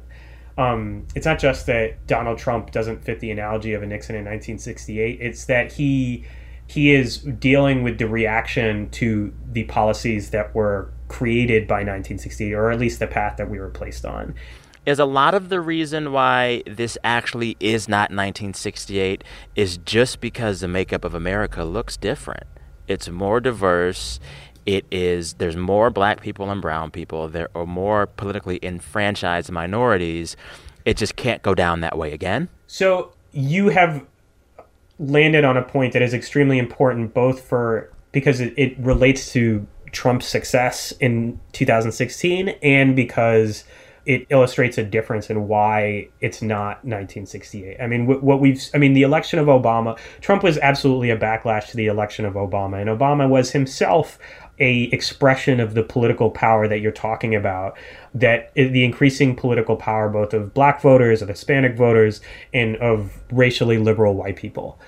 Um, 0.56 1.08
it's 1.16 1.26
not 1.26 1.40
just 1.40 1.66
that 1.66 2.06
Donald 2.06 2.38
Trump 2.38 2.70
doesn't 2.70 3.02
fit 3.02 3.18
the 3.18 3.32
analogy 3.32 3.72
of 3.72 3.82
a 3.82 3.86
Nixon 3.86 4.14
in 4.14 4.24
1968, 4.24 5.18
it's 5.20 5.46
that 5.46 5.72
he 5.72 6.26
he 6.70 6.94
is 6.94 7.18
dealing 7.18 7.82
with 7.82 7.98
the 7.98 8.06
reaction 8.06 8.88
to 8.90 9.34
the 9.50 9.64
policies 9.64 10.30
that 10.30 10.54
were 10.54 10.88
created 11.08 11.66
by 11.66 11.78
1968, 11.78 12.52
or 12.52 12.70
at 12.70 12.78
least 12.78 13.00
the 13.00 13.08
path 13.08 13.36
that 13.38 13.50
we 13.50 13.58
were 13.58 13.70
placed 13.70 14.06
on. 14.06 14.36
Is 14.86 15.00
a 15.00 15.04
lot 15.04 15.34
of 15.34 15.48
the 15.48 15.60
reason 15.60 16.12
why 16.12 16.62
this 16.68 16.96
actually 17.02 17.56
is 17.58 17.88
not 17.88 18.10
1968 18.10 19.24
is 19.56 19.78
just 19.78 20.20
because 20.20 20.60
the 20.60 20.68
makeup 20.68 21.04
of 21.04 21.12
America 21.12 21.64
looks 21.64 21.96
different. 21.96 22.44
It's 22.86 23.08
more 23.08 23.40
diverse. 23.40 24.20
It 24.64 24.86
is 24.92 25.34
there's 25.34 25.56
more 25.56 25.90
black 25.90 26.20
people 26.20 26.52
and 26.52 26.62
brown 26.62 26.92
people. 26.92 27.28
There 27.28 27.48
are 27.52 27.66
more 27.66 28.06
politically 28.06 28.60
enfranchised 28.62 29.50
minorities. 29.50 30.36
It 30.84 30.96
just 30.96 31.16
can't 31.16 31.42
go 31.42 31.52
down 31.52 31.80
that 31.80 31.98
way 31.98 32.12
again. 32.12 32.48
So 32.68 33.12
you 33.32 33.70
have 33.70 34.06
landed 35.00 35.44
on 35.44 35.56
a 35.56 35.62
point 35.62 35.94
that 35.94 36.02
is 36.02 36.14
extremely 36.14 36.58
important, 36.58 37.14
both 37.14 37.40
for 37.40 37.90
because 38.12 38.40
it, 38.40 38.54
it 38.56 38.78
relates 38.78 39.32
to 39.32 39.66
Trump's 39.92 40.26
success 40.26 40.92
in 41.00 41.40
2016 41.52 42.48
and 42.62 42.94
because 42.94 43.64
it 44.06 44.26
illustrates 44.30 44.78
a 44.78 44.82
difference 44.82 45.30
in 45.30 45.46
why 45.46 46.08
it's 46.20 46.42
not 46.42 46.84
1968. 46.84 47.80
I 47.80 47.86
mean, 47.86 48.06
what 48.06 48.40
we've, 48.40 48.62
I 48.74 48.78
mean, 48.78 48.94
the 48.94 49.02
election 49.02 49.38
of 49.38 49.46
Obama, 49.46 49.98
Trump 50.20 50.42
was 50.42 50.58
absolutely 50.58 51.10
a 51.10 51.16
backlash 51.16 51.68
to 51.70 51.76
the 51.76 51.86
election 51.86 52.24
of 52.24 52.34
Obama, 52.34 52.80
and 52.80 52.88
Obama 52.88 53.28
was 53.28 53.52
himself 53.52 54.18
a 54.60 54.84
expression 54.84 55.58
of 55.58 55.74
the 55.74 55.82
political 55.82 56.30
power 56.30 56.68
that 56.68 56.80
you're 56.80 56.92
talking 56.92 57.34
about 57.34 57.76
that 58.14 58.52
the 58.54 58.84
increasing 58.84 59.34
political 59.34 59.76
power 59.76 60.08
both 60.08 60.34
of 60.34 60.52
black 60.54 60.80
voters 60.82 61.22
of 61.22 61.28
hispanic 61.28 61.76
voters 61.76 62.20
and 62.52 62.76
of 62.76 63.18
racially 63.32 63.78
liberal 63.78 64.14
white 64.14 64.36
people 64.36 64.78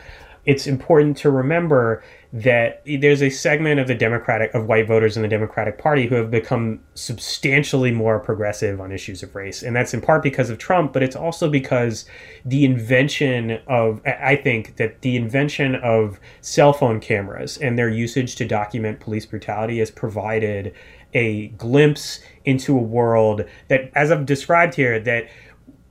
it's 0.45 0.67
important 0.67 1.17
to 1.19 1.31
remember 1.31 2.03
that 2.33 2.83
there's 2.85 3.23
a 3.23 3.31
segment 3.31 3.79
of 3.79 3.87
the 3.87 3.95
Democratic 3.95 4.53
of 4.55 4.67
white 4.67 4.89
voters 4.89 5.17
in 5.17 5.23
the 5.23 5.29
Democratic 5.29 5.79
Party 5.79 6.07
who 6.07 6.15
have 6.15 6.31
become 6.31 6.81
substantially 6.95 7.93
more 7.93 8.19
progressive 8.19 8.81
on 8.81 8.91
issues 8.91 9.23
of 9.23 9.35
race, 9.35 9.63
and 9.63 9.77
that's 9.77 9.95
in 9.95 10.01
part 10.01 10.23
because 10.23 10.51
of 10.51 10.59
Trump, 10.59 10.93
but 10.93 11.03
it's 11.03 11.15
also 11.15 11.49
because 11.49 12.07
the 12.45 12.65
invention 12.65 13.61
of 13.69 14.01
I 14.07 14.35
think 14.37 14.77
that 14.77 15.03
the 15.03 15.17
invention 15.17 15.77
of 15.77 16.19
cell 16.41 16.73
phone 16.73 17.01
cameras 17.01 17.59
and 17.59 17.79
their 17.79 17.91
usage 17.91 18.35
to 18.37 18.47
document 18.47 18.99
police 18.99 19.27
brutality 19.27 19.79
has 19.79 19.91
provided 19.91 20.75
a 21.15 21.49
glimpse 21.49 22.21
into 22.45 22.77
a 22.77 22.83
world 22.83 23.45
that, 23.69 23.91
as 23.95 24.11
I've 24.11 24.27
described 24.27 24.75
here, 24.75 24.99
that 25.01 25.29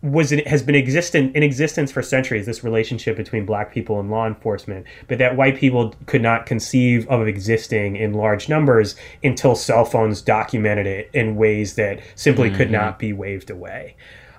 was 0.02 0.32
it 0.32 0.48
has 0.48 0.64
been 0.64 0.76
existent 0.76 1.36
in 1.36 1.44
existence 1.44 1.92
for 1.92 2.02
centuries 2.02 2.48
this 2.48 2.64
relationship 2.64 3.16
between 3.16 3.46
black 3.46 3.72
people 3.72 4.00
and 4.00 4.10
law 4.10 4.26
enforcement 4.26 4.86
but 5.08 5.20
that 5.20 5.36
white 5.36 5.56
people 5.56 5.94
could 6.08 6.22
not 6.22 6.46
conceive 6.46 7.08
of 7.08 7.28
existing 7.28 7.96
in 7.96 8.14
large 8.14 8.50
numbers 8.50 8.96
until 9.24 9.54
cell 9.54 9.86
phones 9.86 10.22
documented 10.22 10.88
it 10.88 11.10
in 11.14 11.36
ways 11.36 11.76
that 11.76 12.00
simply 12.16 12.48
mm-hmm. 12.48 12.58
could 12.58 12.72
not 12.72 12.98
be 12.98 13.14
waved 13.14 13.52
away 13.52 13.96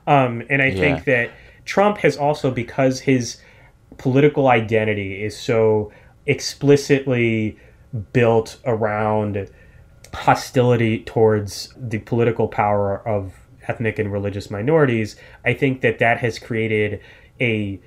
um, 0.08 0.42
and 0.50 0.60
i 0.60 0.66
yeah. 0.66 0.80
think 0.80 1.04
that 1.04 1.30
trump 1.64 1.98
has 1.98 2.16
also 2.16 2.50
because 2.50 3.00
his 3.00 3.40
political 3.98 4.48
identity 4.48 5.22
is 5.22 5.38
so 5.38 5.92
explicitly 6.26 7.56
built 8.12 8.58
around 8.64 9.48
hostility 10.14 11.02
towards 11.04 11.72
the 11.76 11.98
political 12.00 12.48
power 12.48 13.06
of 13.06 13.32
ethnic 13.68 13.98
and 13.98 14.12
religious 14.12 14.50
minorities, 14.50 15.16
I 15.44 15.54
think 15.54 15.80
that 15.82 15.98
that 15.98 16.18
has 16.18 16.38
created 16.38 17.00
a 17.40 17.80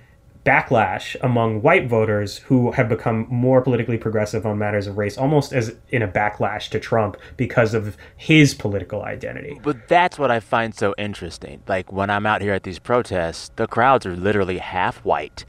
backlash 0.46 1.16
among 1.22 1.62
white 1.64 1.88
voters 1.88 2.38
who 2.38 2.72
have 2.72 2.88
become 2.88 3.26
more 3.30 3.62
politically 3.62 3.98
progressive 3.98 4.46
on 4.46 4.60
matters 4.60 4.86
of 4.86 4.98
race, 4.98 5.18
almost 5.18 5.52
as 5.52 5.76
in 5.90 6.04
a 6.04 6.08
backlash 6.08 6.70
to 6.70 6.80
Trump 6.80 7.18
because 7.36 7.74
of 7.74 7.98
his 8.16 8.54
political 8.54 9.02
identity. 9.02 9.60
But 9.64 9.88
that's 9.88 10.20
what 10.20 10.30
I 10.30 10.40
find 10.40 10.76
so 10.76 10.94
interesting. 11.00 11.64
Like 11.68 11.92
when 11.92 12.12
I'm 12.12 12.28
out 12.28 12.42
here 12.42 12.54
at 12.54 12.64
these 12.64 12.78
protests, 12.78 13.52
the 13.56 13.68
crowds 13.68 14.06
are 14.06 14.16
literally 14.16 14.60
half 14.60 15.04
white 15.04 15.46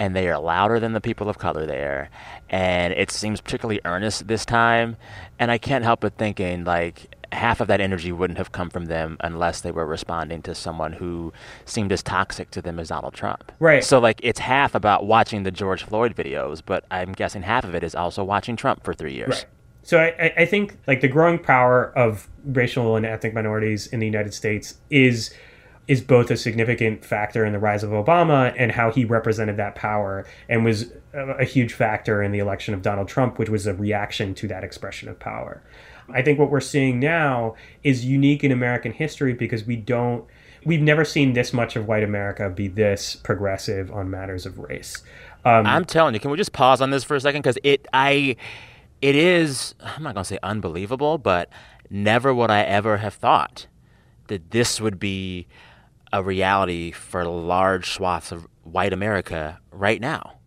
and 0.00 0.16
they 0.16 0.28
are 0.28 0.40
louder 0.40 0.80
than 0.80 0.94
the 0.94 1.00
people 1.00 1.28
of 1.28 1.38
color 1.38 1.66
there. 1.66 2.08
And 2.48 2.94
it 2.94 3.10
seems 3.12 3.40
particularly 3.40 3.80
earnest 3.84 4.26
this 4.26 4.44
time. 4.46 4.96
And 5.38 5.50
I 5.50 5.58
can't 5.58 5.84
help 5.84 6.00
but 6.00 6.16
thinking, 6.16 6.64
like, 6.64 7.14
half 7.32 7.60
of 7.60 7.68
that 7.68 7.80
energy 7.80 8.10
wouldn't 8.10 8.38
have 8.38 8.50
come 8.50 8.70
from 8.70 8.86
them 8.86 9.16
unless 9.20 9.60
they 9.60 9.70
were 9.70 9.86
responding 9.86 10.42
to 10.42 10.54
someone 10.54 10.94
who 10.94 11.32
seemed 11.64 11.92
as 11.92 12.02
toxic 12.02 12.50
to 12.50 12.62
them 12.62 12.80
as 12.80 12.88
Donald 12.88 13.14
Trump. 13.14 13.52
Right. 13.60 13.84
So 13.84 13.98
like 14.00 14.20
it's 14.24 14.40
half 14.40 14.74
about 14.74 15.06
watching 15.06 15.44
the 15.44 15.52
George 15.52 15.84
Floyd 15.84 16.16
videos, 16.16 16.60
but 16.64 16.84
I'm 16.90 17.12
guessing 17.12 17.42
half 17.42 17.62
of 17.64 17.74
it 17.74 17.84
is 17.84 17.94
also 17.94 18.24
watching 18.24 18.56
Trump 18.56 18.82
for 18.82 18.94
three 18.94 19.14
years. 19.14 19.28
Right. 19.28 19.44
So 19.84 19.98
I, 19.98 20.32
I 20.38 20.44
think 20.44 20.76
like 20.88 21.02
the 21.02 21.08
growing 21.08 21.38
power 21.38 21.96
of 21.96 22.28
racial 22.44 22.96
and 22.96 23.06
ethnic 23.06 23.32
minorities 23.32 23.86
in 23.86 24.00
the 24.00 24.06
United 24.06 24.34
States 24.34 24.78
is 24.90 25.32
is 25.90 26.00
both 26.00 26.30
a 26.30 26.36
significant 26.36 27.04
factor 27.04 27.44
in 27.44 27.52
the 27.52 27.58
rise 27.58 27.82
of 27.82 27.90
Obama 27.90 28.54
and 28.56 28.70
how 28.70 28.92
he 28.92 29.04
represented 29.04 29.56
that 29.56 29.74
power 29.74 30.24
and 30.48 30.64
was 30.64 30.92
a, 31.12 31.30
a 31.40 31.44
huge 31.44 31.72
factor 31.72 32.22
in 32.22 32.30
the 32.30 32.38
election 32.38 32.74
of 32.74 32.80
Donald 32.80 33.08
Trump, 33.08 33.40
which 33.40 33.48
was 33.48 33.66
a 33.66 33.74
reaction 33.74 34.32
to 34.32 34.46
that 34.46 34.62
expression 34.62 35.08
of 35.08 35.18
power. 35.18 35.60
I 36.14 36.22
think 36.22 36.38
what 36.38 36.48
we're 36.48 36.60
seeing 36.60 37.00
now 37.00 37.56
is 37.82 38.04
unique 38.04 38.44
in 38.44 38.52
American 38.52 38.92
history 38.92 39.32
because 39.32 39.64
we 39.64 39.74
don't 39.74 40.24
we've 40.64 40.80
never 40.80 41.04
seen 41.04 41.32
this 41.32 41.52
much 41.52 41.74
of 41.74 41.88
white 41.88 42.04
America 42.04 42.48
be 42.48 42.68
this 42.68 43.16
progressive 43.16 43.90
on 43.90 44.08
matters 44.10 44.46
of 44.46 44.60
race. 44.60 45.02
Um, 45.44 45.66
I'm 45.66 45.84
telling 45.84 46.14
you, 46.14 46.20
can 46.20 46.30
we 46.30 46.36
just 46.36 46.52
pause 46.52 46.80
on 46.80 46.90
this 46.90 47.02
for 47.02 47.16
a 47.16 47.20
second 47.20 47.42
because 47.42 47.58
it 47.64 47.88
I 47.92 48.36
it 49.02 49.16
is 49.16 49.74
I'm 49.82 50.04
not 50.04 50.14
to 50.14 50.24
say 50.24 50.38
unbelievable, 50.40 51.18
but 51.18 51.48
never 51.90 52.32
would 52.32 52.50
I 52.52 52.60
ever 52.60 52.98
have 52.98 53.14
thought 53.14 53.66
that 54.28 54.52
this 54.52 54.80
would 54.80 55.00
be 55.00 55.48
a 56.12 56.22
reality 56.22 56.90
for 56.90 57.24
large 57.24 57.90
swaths 57.90 58.32
of 58.32 58.46
white 58.64 58.92
America 58.92 59.60
right 59.70 60.00
now. 60.00 60.38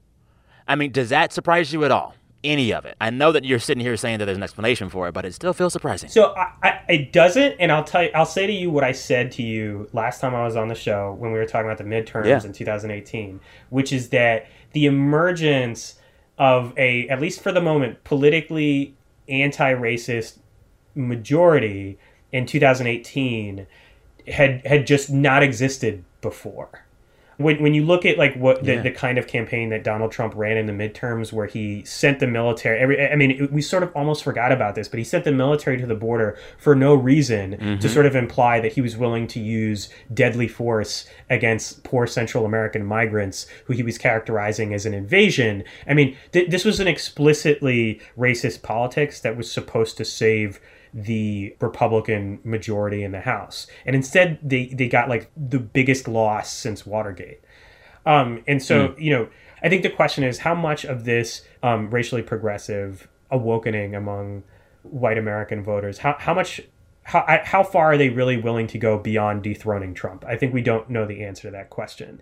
I 0.68 0.76
mean, 0.76 0.92
does 0.92 1.10
that 1.10 1.34
surprise 1.34 1.74
you 1.74 1.84
at 1.84 1.92
all? 1.92 2.16
any 2.44 2.74
of 2.74 2.86
it. 2.86 2.96
I 3.00 3.10
know 3.10 3.32
that 3.32 3.46
you're 3.46 3.60
sitting 3.60 3.82
here 3.84 3.96
saying 3.96 4.20
that 4.20 4.26
there's 4.26 4.38
an 4.38 4.44
explanation 4.44 4.90
for 4.90 5.08
it, 5.08 5.14
but 5.14 5.26
it 5.26 5.34
still 5.34 5.54
feels 5.54 5.74
surprising. 5.74 6.10
So 6.10 6.36
I, 6.36 6.52
I, 6.62 6.82
it 6.90 7.14
doesn't, 7.14 7.56
and 7.60 7.72
I'll 7.72 7.84
tell 7.84 8.04
you, 8.04 8.10
I'll 8.14 8.26
say 8.26 8.46
to 8.46 8.54
you 8.54 8.70
what 8.70 8.84
I 8.84 8.92
said 8.92 9.32
to 9.34 9.44
you 9.44 9.88
last 9.94 10.20
time 10.20 10.36
I 10.36 10.44
was 10.44 10.56
on 10.56 10.68
the 10.68 10.76
show 10.76 11.14
when 11.14 11.32
we 11.32 11.40
were 11.40 11.46
talking 11.46 11.70
about 11.70 11.78
the 11.78 11.84
midterms 11.84 12.26
yeah. 12.26 12.44
in 12.44 12.52
2018, 12.52 13.40
which 13.70 13.94
is 13.94 14.10
that 14.10 14.48
the 14.74 14.86
emergence 14.86 15.96
of 16.38 16.78
a, 16.78 17.08
at 17.10 17.22
least 17.22 17.42
for 17.42 17.52
the 17.52 17.62
moment, 17.62 18.04
politically 18.04 18.96
anti-racist 19.30 20.40
majority 20.96 21.98
in 22.32 22.46
2018 22.46 23.68
had 24.28 24.66
had 24.66 24.88
just 24.88 25.10
not 25.10 25.44
existed 25.44 26.04
before 26.22 26.84
when, 27.38 27.62
when 27.62 27.74
you 27.74 27.86
look 27.86 28.06
at 28.06 28.18
like 28.18 28.36
what 28.36 28.64
the, 28.64 28.76
yeah. 28.76 28.82
the 28.82 28.92
kind 28.92 29.18
of 29.18 29.28
campaign 29.28 29.70
that 29.70 29.84
Donald 29.84 30.12
Trump 30.12 30.34
ran 30.36 30.58
in 30.58 30.66
the 30.66 30.74
midterms 30.74 31.34
where 31.34 31.46
he 31.46 31.84
sent 31.84 32.20
the 32.20 32.28
military 32.28 32.80
every 32.80 33.08
I 33.08 33.16
mean 33.16 33.32
it, 33.32 33.52
we 33.52 33.62
sort 33.62 33.84
of 33.84 33.92
almost 33.96 34.24
forgot 34.24 34.52
about 34.52 34.76
this 34.76 34.88
but 34.88 35.00
he 35.00 35.04
sent 35.04 35.24
the 35.24 35.32
military 35.32 35.78
to 35.78 35.86
the 35.86 35.96
border 35.96 36.38
for 36.58 36.76
no 36.76 36.94
reason 36.94 37.58
mm-hmm. 37.58 37.80
to 37.80 37.90
sort 37.90 38.06
of 38.06 38.16
imply 38.16 38.60
that 38.60 38.74
he 38.74 38.82
was 38.82 38.98
willing 38.98 39.28
to 39.28 39.40
use 39.40 39.90
deadly 40.14 40.48
force 40.48 41.08
against 41.30 41.84
poor 41.84 42.06
Central 42.08 42.46
American 42.46 42.86
migrants 42.86 43.48
who 43.66 43.74
he 43.74 43.84
was 43.84 43.98
characterizing 43.98 44.74
as 44.74 44.86
an 44.86 44.94
invasion 44.94 45.64
I 45.88 45.94
mean 45.94 46.16
th- 46.32 46.50
this 46.50 46.66
was 46.66 46.80
an 46.80 46.88
explicitly 46.88 48.02
racist 48.18 48.62
politics 48.62 49.20
that 49.22 49.38
was 49.38 49.52
supposed 49.52 49.98
to 49.98 50.06
save 50.06 50.60
the 50.94 51.56
Republican 51.60 52.40
majority 52.44 53.04
in 53.04 53.12
the 53.12 53.22
House. 53.22 53.68
And 53.86 53.96
instead, 53.96 54.40
they, 54.44 54.68
they 54.68 54.88
got 54.88 55.10
like 55.10 55.32
the 55.36 55.60
biggest 55.60 56.08
loss 56.08 56.52
since 56.52 56.86
Watergate. 56.86 57.42
Um, 58.06 58.44
and 58.48 58.62
so, 58.62 58.90
mm. 58.90 59.02
you 59.02 59.12
know, 59.12 59.30
I 59.62 59.70
think 59.70 59.84
the 59.84 59.90
question 59.90 60.24
is 60.24 60.40
how 60.40 60.54
much 60.54 60.86
of 60.86 61.06
this 61.06 61.42
um, 61.64 61.90
racially 61.90 62.22
progressive 62.22 63.08
awakening 63.32 63.96
among 63.96 64.44
white 64.84 65.18
American 65.18 65.64
voters, 65.64 66.00
how, 66.00 66.16
how 66.20 66.34
much 66.34 66.62
how, 67.04 67.42
how 67.44 67.64
far 67.64 67.92
are 67.92 67.98
they 67.98 68.10
really 68.10 68.38
willing 68.38 68.68
to 68.68 68.78
go 68.78 68.98
beyond 68.98 69.44
dethroning 69.44 69.94
Trump? 69.94 70.24
I 70.26 70.38
think 70.38 70.54
we 70.54 70.62
don't 70.62 70.90
know 70.90 71.06
the 71.06 71.24
answer 71.24 71.44
to 71.44 71.52
that 71.52 71.70
question. 71.70 72.22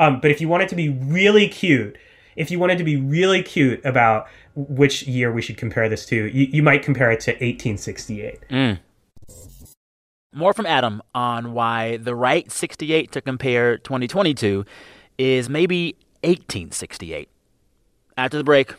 Um, 0.00 0.20
but 0.20 0.30
if 0.30 0.40
you 0.40 0.48
want 0.48 0.62
it 0.62 0.68
to 0.70 0.74
be 0.74 0.88
really 0.88 1.46
cute, 1.48 1.98
if 2.36 2.50
you 2.50 2.58
wanted 2.58 2.78
to 2.78 2.84
be 2.84 2.96
really 2.96 3.42
cute 3.42 3.84
about 3.84 4.26
which 4.54 5.02
year 5.04 5.32
we 5.32 5.42
should 5.42 5.56
compare 5.56 5.88
this 5.88 6.06
to, 6.06 6.26
you, 6.26 6.46
you 6.50 6.62
might 6.62 6.82
compare 6.82 7.10
it 7.10 7.20
to 7.20 7.32
1868. 7.32 8.40
Mm. 8.50 8.78
More 10.32 10.52
from 10.52 10.66
Adam 10.66 11.02
on 11.14 11.52
why 11.52 11.96
the 11.96 12.14
right 12.14 12.50
68 12.50 13.12
to 13.12 13.20
compare 13.20 13.78
2022 13.78 14.64
is 15.18 15.48
maybe 15.48 15.96
1868. 16.22 17.28
After 18.16 18.38
the 18.38 18.44
break. 18.44 18.74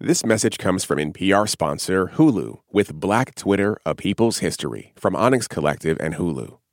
This 0.00 0.24
message 0.24 0.58
comes 0.58 0.84
from 0.84 0.98
NPR 0.98 1.48
sponsor 1.48 2.12
Hulu 2.14 2.60
with 2.70 2.94
Black 2.94 3.34
Twitter, 3.34 3.78
A 3.84 3.96
People's 3.96 4.38
History 4.38 4.92
from 4.96 5.16
Onyx 5.16 5.48
Collective 5.48 5.96
and 6.00 6.14
Hulu. 6.14 6.58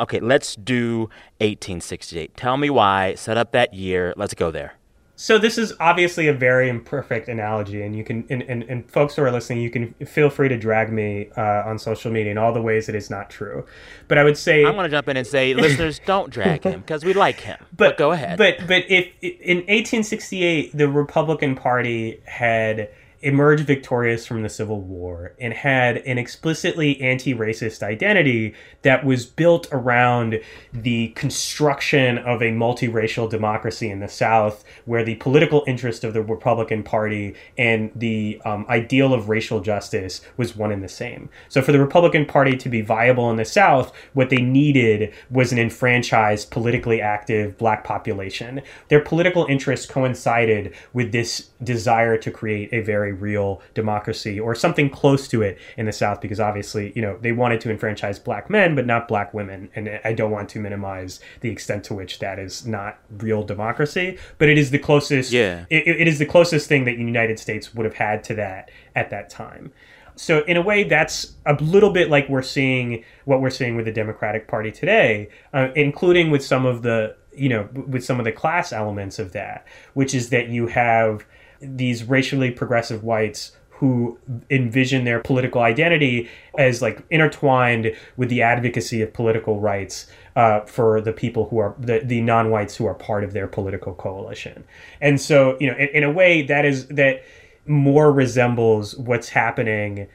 Okay, 0.00 0.20
let's 0.20 0.56
do 0.56 1.00
1868. 1.38 2.36
Tell 2.36 2.56
me 2.56 2.70
why. 2.70 3.14
Set 3.14 3.36
up 3.36 3.52
that 3.52 3.74
year. 3.74 4.14
Let's 4.16 4.34
go 4.34 4.50
there. 4.50 4.74
So 5.20 5.36
this 5.36 5.58
is 5.58 5.74
obviously 5.80 6.28
a 6.28 6.32
very 6.32 6.70
imperfect 6.70 7.28
analogy, 7.28 7.82
and 7.82 7.94
you 7.94 8.02
can 8.02 8.24
and, 8.30 8.40
and, 8.44 8.62
and 8.62 8.90
folks 8.90 9.14
who 9.16 9.22
are 9.22 9.30
listening, 9.30 9.60
you 9.60 9.68
can 9.68 9.92
feel 10.06 10.30
free 10.30 10.48
to 10.48 10.56
drag 10.56 10.90
me 10.90 11.28
uh, 11.36 11.62
on 11.66 11.78
social 11.78 12.10
media 12.10 12.32
in 12.32 12.38
all 12.38 12.54
the 12.54 12.62
ways 12.62 12.88
it 12.88 12.94
is 12.94 13.10
not 13.10 13.28
true. 13.28 13.66
But 14.08 14.16
I 14.16 14.24
would 14.24 14.38
say 14.38 14.64
I'm 14.64 14.72
going 14.72 14.84
to 14.84 14.88
jump 14.88 15.08
in 15.08 15.18
and 15.18 15.26
say, 15.26 15.52
listeners, 15.52 16.00
don't 16.06 16.30
drag 16.30 16.64
him 16.64 16.80
because 16.80 17.04
we 17.04 17.12
like 17.12 17.38
him. 17.38 17.58
But, 17.60 17.76
but 17.76 17.96
go 17.98 18.12
ahead. 18.12 18.38
But 18.38 18.66
but 18.66 18.90
if 18.90 19.08
in 19.20 19.58
1868 19.58 20.74
the 20.74 20.88
Republican 20.88 21.54
Party 21.54 22.22
had 22.24 22.88
emerged 23.22 23.66
victorious 23.66 24.26
from 24.26 24.42
the 24.42 24.48
Civil 24.48 24.80
War 24.80 25.34
and 25.38 25.52
had 25.52 25.98
an 25.98 26.18
explicitly 26.18 27.00
anti 27.00 27.34
racist 27.34 27.82
identity 27.82 28.54
that 28.82 29.04
was 29.04 29.26
built 29.26 29.68
around 29.72 30.40
the 30.72 31.08
construction 31.08 32.18
of 32.18 32.40
a 32.40 32.50
multiracial 32.50 33.28
democracy 33.28 33.90
in 33.90 34.00
the 34.00 34.08
South, 34.08 34.64
where 34.86 35.04
the 35.04 35.16
political 35.16 35.64
interest 35.66 36.02
of 36.02 36.14
the 36.14 36.22
Republican 36.22 36.82
Party 36.82 37.34
and 37.58 37.90
the 37.94 38.40
um, 38.44 38.64
ideal 38.68 39.12
of 39.12 39.28
racial 39.28 39.60
justice 39.60 40.22
was 40.36 40.56
one 40.56 40.72
and 40.72 40.82
the 40.82 40.88
same. 40.88 41.28
So, 41.48 41.60
for 41.60 41.72
the 41.72 41.80
Republican 41.80 42.24
Party 42.24 42.56
to 42.56 42.68
be 42.68 42.80
viable 42.80 43.30
in 43.30 43.36
the 43.36 43.44
South, 43.44 43.92
what 44.14 44.30
they 44.30 44.40
needed 44.40 45.12
was 45.30 45.52
an 45.52 45.58
enfranchised, 45.58 46.50
politically 46.50 47.00
active 47.00 47.58
black 47.58 47.84
population. 47.84 48.62
Their 48.88 49.00
political 49.00 49.44
interests 49.46 49.86
coincided 49.86 50.74
with 50.92 51.12
this 51.12 51.50
desire 51.62 52.16
to 52.16 52.30
create 52.30 52.72
a 52.72 52.80
very 52.80 53.09
real 53.12 53.60
democracy 53.74 54.38
or 54.38 54.54
something 54.54 54.90
close 54.90 55.28
to 55.28 55.42
it 55.42 55.58
in 55.76 55.86
the 55.86 55.92
South, 55.92 56.20
because 56.20 56.40
obviously, 56.40 56.92
you 56.94 57.02
know, 57.02 57.18
they 57.20 57.32
wanted 57.32 57.60
to 57.62 57.70
enfranchise 57.70 58.18
black 58.18 58.50
men, 58.50 58.74
but 58.74 58.86
not 58.86 59.08
black 59.08 59.32
women. 59.34 59.70
And 59.74 60.00
I 60.04 60.12
don't 60.12 60.30
want 60.30 60.48
to 60.50 60.60
minimize 60.60 61.20
the 61.40 61.50
extent 61.50 61.84
to 61.84 61.94
which 61.94 62.18
that 62.20 62.38
is 62.38 62.66
not 62.66 62.98
real 63.18 63.42
democracy, 63.42 64.18
but 64.38 64.48
it 64.48 64.58
is 64.58 64.70
the 64.70 64.78
closest. 64.78 65.32
Yeah. 65.32 65.66
It, 65.70 65.86
it 65.86 66.08
is 66.08 66.18
the 66.18 66.26
closest 66.26 66.68
thing 66.68 66.84
that 66.84 66.96
the 66.96 67.04
United 67.04 67.38
States 67.38 67.74
would 67.74 67.84
have 67.84 67.94
had 67.94 68.24
to 68.24 68.34
that 68.34 68.70
at 68.94 69.10
that 69.10 69.30
time. 69.30 69.72
So 70.20 70.44
in 70.44 70.58
a 70.58 70.62
way, 70.62 70.84
that's 70.84 71.32
a 71.46 71.54
little 71.54 71.90
bit 71.90 72.10
like 72.10 72.28
we're 72.28 72.42
seeing 72.42 73.04
what 73.24 73.40
we're 73.40 73.48
seeing 73.48 73.74
with 73.74 73.86
the 73.86 73.92
Democratic 73.92 74.48
Party 74.48 74.70
today, 74.70 75.30
uh, 75.54 75.68
including 75.74 76.30
with 76.30 76.44
some 76.44 76.66
of 76.66 76.82
the 76.82 77.16
you 77.32 77.48
know 77.48 77.68
with 77.86 78.04
some 78.04 78.18
of 78.18 78.24
the 78.24 78.32
class 78.32 78.70
elements 78.70 79.18
of 79.18 79.32
that, 79.32 79.66
which 79.94 80.14
is 80.14 80.28
that 80.28 80.48
you 80.48 80.66
have 80.66 81.24
these 81.60 82.04
racially 82.04 82.50
progressive 82.50 83.04
whites 83.04 83.52
who 83.80 84.18
envision 84.50 85.04
their 85.04 85.20
political 85.20 85.62
identity 85.62 86.28
as 86.58 86.82
like 86.82 87.02
intertwined 87.08 87.96
with 88.18 88.28
the 88.28 88.42
advocacy 88.42 89.00
of 89.00 89.10
political 89.14 89.58
rights 89.58 90.06
uh, 90.36 90.60
for 90.60 91.00
the 91.00 91.12
people 91.14 91.48
who 91.48 91.56
are 91.56 91.74
the, 91.78 92.00
the 92.00 92.20
non-whites 92.20 92.76
who 92.76 92.84
are 92.84 92.92
part 92.92 93.24
of 93.24 93.32
their 93.32 93.46
political 93.46 93.94
coalition. 93.94 94.64
And 95.00 95.18
so 95.18 95.56
you 95.60 95.70
know 95.70 95.76
in, 95.78 95.88
in 95.88 96.04
a 96.04 96.12
way 96.12 96.42
that 96.42 96.66
is 96.66 96.88
that 96.88 97.24
more 97.66 98.12
resembles 98.12 98.96
what's 98.98 99.30
happening 99.30 100.08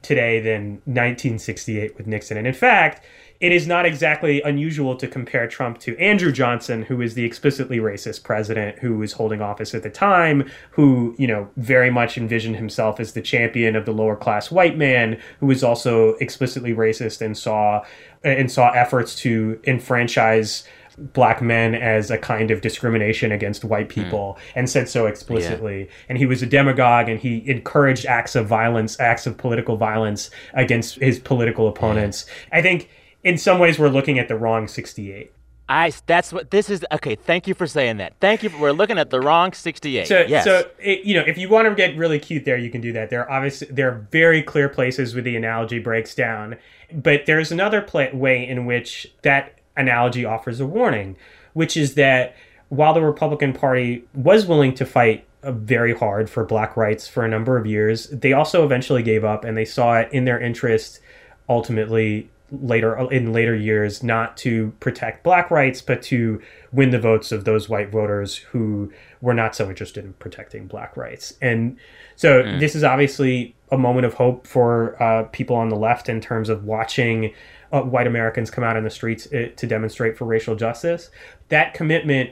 today 0.00 0.40
than 0.40 0.80
1968 0.86 1.98
with 1.98 2.06
nixon. 2.06 2.38
And 2.38 2.46
in 2.46 2.54
fact 2.54 3.04
it 3.40 3.52
is 3.52 3.66
not 3.66 3.86
exactly 3.86 4.42
unusual 4.42 4.94
to 4.96 5.08
compare 5.08 5.48
Trump 5.48 5.78
to 5.80 5.96
Andrew 5.98 6.30
Johnson, 6.30 6.82
who 6.82 7.00
is 7.00 7.14
the 7.14 7.24
explicitly 7.24 7.78
racist 7.78 8.22
president 8.22 8.78
who 8.78 8.98
was 8.98 9.14
holding 9.14 9.40
office 9.40 9.74
at 9.74 9.82
the 9.82 9.88
time, 9.90 10.48
who, 10.72 11.14
you 11.18 11.26
know, 11.26 11.48
very 11.56 11.90
much 11.90 12.18
envisioned 12.18 12.56
himself 12.56 13.00
as 13.00 13.14
the 13.14 13.22
champion 13.22 13.76
of 13.76 13.86
the 13.86 13.92
lower 13.92 14.14
class 14.14 14.50
white 14.50 14.76
man, 14.76 15.18
who 15.40 15.46
was 15.46 15.64
also 15.64 16.10
explicitly 16.16 16.74
racist 16.74 17.22
and 17.22 17.36
saw 17.36 17.82
and 18.22 18.52
saw 18.52 18.70
efforts 18.72 19.14
to 19.16 19.58
enfranchise 19.64 20.64
black 20.98 21.40
men 21.40 21.74
as 21.74 22.10
a 22.10 22.18
kind 22.18 22.50
of 22.50 22.60
discrimination 22.60 23.32
against 23.32 23.64
white 23.64 23.90
hmm. 23.90 24.02
people 24.02 24.38
mm. 24.38 24.52
and 24.54 24.68
said 24.68 24.86
so 24.86 25.06
explicitly. 25.06 25.80
Yeah. 25.80 25.90
And 26.10 26.18
he 26.18 26.26
was 26.26 26.42
a 26.42 26.46
demagogue 26.46 27.08
and 27.08 27.18
he 27.18 27.48
encouraged 27.48 28.04
acts 28.04 28.36
of 28.36 28.46
violence, 28.46 29.00
acts 29.00 29.26
of 29.26 29.38
political 29.38 29.78
violence 29.78 30.30
against 30.52 30.96
his 30.96 31.18
political 31.18 31.68
opponents. 31.68 32.26
Yeah. 32.28 32.58
I 32.58 32.62
think 32.62 32.90
in 33.24 33.38
some 33.38 33.58
ways 33.58 33.78
we're 33.78 33.88
looking 33.88 34.18
at 34.18 34.28
the 34.28 34.36
wrong 34.36 34.68
68. 34.68 35.32
I 35.70 35.92
that's 36.06 36.32
what 36.32 36.50
this 36.50 36.68
is. 36.68 36.84
Okay, 36.90 37.14
thank 37.14 37.46
you 37.46 37.54
for 37.54 37.66
saying 37.66 37.98
that. 37.98 38.14
Thank 38.20 38.42
you. 38.42 38.48
For, 38.48 38.58
we're 38.58 38.72
looking 38.72 38.98
at 38.98 39.10
the 39.10 39.20
wrong 39.20 39.52
68. 39.52 40.08
So, 40.08 40.24
yes. 40.26 40.42
so 40.42 40.68
it, 40.80 41.04
you 41.04 41.14
know, 41.14 41.22
if 41.24 41.38
you 41.38 41.48
want 41.48 41.68
to 41.68 41.74
get 41.76 41.96
really 41.96 42.18
cute 42.18 42.44
there, 42.44 42.58
you 42.58 42.70
can 42.70 42.80
do 42.80 42.92
that. 42.92 43.08
There 43.08 43.20
are 43.20 43.30
obviously 43.30 43.68
there 43.70 43.88
are 43.88 44.06
very 44.10 44.42
clear 44.42 44.68
places 44.68 45.14
where 45.14 45.22
the 45.22 45.36
analogy 45.36 45.78
breaks 45.78 46.12
down, 46.12 46.56
but 46.92 47.26
there's 47.26 47.52
another 47.52 47.82
play, 47.82 48.10
way 48.12 48.46
in 48.46 48.66
which 48.66 49.12
that 49.22 49.60
analogy 49.76 50.24
offers 50.24 50.58
a 50.58 50.66
warning, 50.66 51.16
which 51.52 51.76
is 51.76 51.94
that 51.94 52.34
while 52.68 52.92
the 52.92 53.02
Republican 53.02 53.52
Party 53.52 54.04
was 54.12 54.46
willing 54.46 54.74
to 54.74 54.84
fight 54.84 55.24
uh, 55.44 55.52
very 55.52 55.94
hard 55.94 56.28
for 56.28 56.44
black 56.44 56.76
rights 56.76 57.06
for 57.06 57.24
a 57.24 57.28
number 57.28 57.56
of 57.56 57.64
years, 57.64 58.08
they 58.08 58.32
also 58.32 58.64
eventually 58.64 59.04
gave 59.04 59.24
up, 59.24 59.44
and 59.44 59.56
they 59.56 59.64
saw 59.64 59.98
it 59.98 60.12
in 60.12 60.24
their 60.24 60.40
interest 60.40 61.00
ultimately 61.48 62.28
later 62.52 62.96
in 63.10 63.32
later 63.32 63.54
years 63.54 64.02
not 64.02 64.36
to 64.36 64.72
protect 64.80 65.22
black 65.22 65.50
rights 65.50 65.80
but 65.80 66.02
to 66.02 66.40
win 66.72 66.90
the 66.90 66.98
votes 66.98 67.32
of 67.32 67.44
those 67.44 67.68
white 67.68 67.90
voters 67.90 68.36
who 68.36 68.92
were 69.20 69.34
not 69.34 69.54
so 69.54 69.68
interested 69.68 70.04
in 70.04 70.12
protecting 70.14 70.66
black 70.66 70.96
rights. 70.96 71.34
And 71.40 71.76
so 72.16 72.42
mm. 72.42 72.60
this 72.60 72.74
is 72.74 72.84
obviously 72.84 73.54
a 73.70 73.78
moment 73.78 74.06
of 74.06 74.14
hope 74.14 74.46
for 74.46 75.00
uh, 75.02 75.24
people 75.24 75.56
on 75.56 75.68
the 75.68 75.76
left 75.76 76.08
in 76.08 76.20
terms 76.20 76.48
of 76.48 76.64
watching 76.64 77.32
uh, 77.72 77.82
white 77.82 78.06
Americans 78.06 78.50
come 78.50 78.64
out 78.64 78.76
in 78.76 78.84
the 78.84 78.90
streets 78.90 79.26
uh, 79.32 79.48
to 79.56 79.66
demonstrate 79.66 80.16
for 80.16 80.24
racial 80.24 80.56
justice. 80.56 81.10
That 81.48 81.74
commitment 81.74 82.30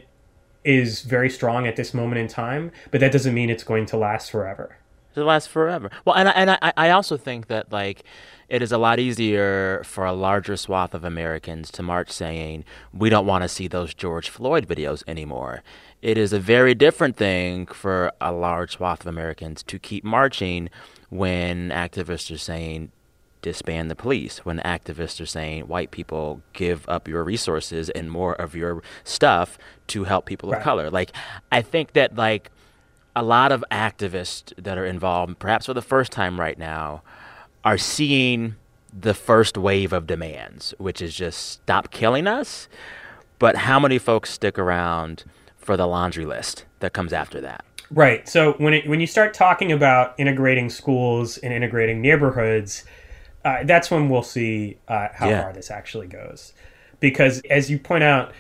is 0.64 1.02
very 1.02 1.30
strong 1.30 1.66
at 1.66 1.76
this 1.76 1.94
moment 1.94 2.18
in 2.18 2.26
time 2.26 2.72
but 2.90 3.00
that 3.00 3.12
doesn't 3.12 3.32
mean 3.32 3.48
it's 3.48 3.64
going 3.64 3.86
to 3.86 3.96
last 3.96 4.30
forever. 4.30 4.76
To 5.14 5.24
last 5.24 5.48
forever. 5.48 5.90
Well 6.04 6.16
and 6.16 6.28
I, 6.28 6.32
and 6.32 6.50
I, 6.50 6.72
I 6.76 6.90
also 6.90 7.16
think 7.16 7.46
that 7.46 7.72
like 7.72 8.04
it 8.48 8.62
is 8.62 8.72
a 8.72 8.78
lot 8.78 8.98
easier 8.98 9.82
for 9.84 10.06
a 10.06 10.12
larger 10.12 10.56
swath 10.56 10.94
of 10.94 11.04
Americans 11.04 11.70
to 11.72 11.82
march 11.82 12.10
saying, 12.10 12.64
we 12.92 13.10
don't 13.10 13.26
want 13.26 13.42
to 13.42 13.48
see 13.48 13.68
those 13.68 13.92
George 13.92 14.30
Floyd 14.30 14.66
videos 14.66 15.02
anymore. 15.06 15.62
It 16.00 16.16
is 16.16 16.32
a 16.32 16.38
very 16.38 16.74
different 16.74 17.16
thing 17.16 17.66
for 17.66 18.12
a 18.20 18.32
large 18.32 18.72
swath 18.76 19.00
of 19.00 19.06
Americans 19.06 19.62
to 19.64 19.78
keep 19.78 20.04
marching 20.04 20.70
when 21.10 21.70
activists 21.70 22.34
are 22.34 22.38
saying, 22.38 22.92
disband 23.42 23.90
the 23.90 23.94
police, 23.94 24.44
when 24.44 24.58
activists 24.60 25.20
are 25.20 25.26
saying, 25.26 25.68
white 25.68 25.90
people 25.90 26.42
give 26.52 26.88
up 26.88 27.06
your 27.06 27.22
resources 27.24 27.90
and 27.90 28.10
more 28.10 28.34
of 28.34 28.54
your 28.54 28.82
stuff 29.04 29.58
to 29.88 30.04
help 30.04 30.26
people 30.26 30.50
right. 30.50 30.58
of 30.58 30.64
color. 30.64 30.90
Like, 30.90 31.12
I 31.52 31.62
think 31.62 31.92
that, 31.92 32.16
like, 32.16 32.50
a 33.14 33.22
lot 33.22 33.52
of 33.52 33.64
activists 33.70 34.52
that 34.56 34.78
are 34.78 34.86
involved, 34.86 35.38
perhaps 35.38 35.66
for 35.66 35.74
the 35.74 35.82
first 35.82 36.12
time 36.12 36.40
right 36.40 36.58
now, 36.58 37.02
are 37.64 37.78
seeing 37.78 38.56
the 38.98 39.14
first 39.14 39.58
wave 39.58 39.92
of 39.92 40.06
demands, 40.06 40.74
which 40.78 41.02
is 41.02 41.14
just 41.14 41.38
stop 41.52 41.90
killing 41.90 42.26
us. 42.26 42.68
But 43.38 43.56
how 43.56 43.78
many 43.78 43.98
folks 43.98 44.30
stick 44.30 44.58
around 44.58 45.24
for 45.68 45.76
the 45.76 45.86
laundry 45.86 46.24
list 46.24 46.64
that 46.80 46.94
comes 46.94 47.12
after 47.12 47.42
that. 47.42 47.62
Right. 47.90 48.26
So 48.26 48.52
when 48.54 48.72
it, 48.72 48.88
when 48.88 49.00
you 49.00 49.06
start 49.06 49.34
talking 49.34 49.70
about 49.70 50.14
integrating 50.16 50.70
schools 50.70 51.36
and 51.36 51.52
integrating 51.52 52.00
neighborhoods, 52.00 52.84
uh, 53.44 53.64
that's 53.64 53.90
when 53.90 54.08
we'll 54.08 54.22
see 54.22 54.78
uh, 54.88 55.08
how 55.12 55.28
Yeah. 55.28 55.42
far 55.42 55.52
this 55.52 55.70
actually 55.70 56.06
goes. 56.06 56.54
Because 57.00 57.42
as 57.50 57.70
you 57.70 57.78
point 57.78 58.02
out, 58.02 58.32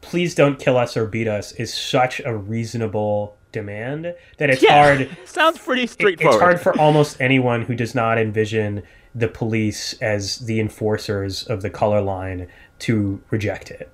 please 0.00 0.36
don't 0.36 0.60
kill 0.60 0.76
us 0.76 0.96
or 0.96 1.06
beat 1.06 1.26
us 1.26 1.50
is 1.52 1.74
such 1.74 2.20
a 2.24 2.36
reasonable 2.36 3.36
demand 3.56 4.14
that 4.38 4.50
it's 4.50 4.64
hard. 4.64 5.08
Sounds 5.24 5.58
pretty 5.58 5.84
it- 5.84 5.90
straightforward. 5.90 6.34
It's 6.34 6.42
hard 6.42 6.60
for 6.60 6.78
almost 6.78 7.20
anyone 7.20 7.62
who 7.62 7.74
does 7.74 7.94
not 7.94 8.18
envision 8.18 8.82
the 9.14 9.28
police 9.28 9.94
as 10.02 10.38
the 10.40 10.60
enforcers 10.60 11.42
of 11.44 11.62
the 11.62 11.70
color 11.70 12.02
line 12.02 12.48
to 12.80 13.20
reject 13.30 13.70
it. 13.70 13.90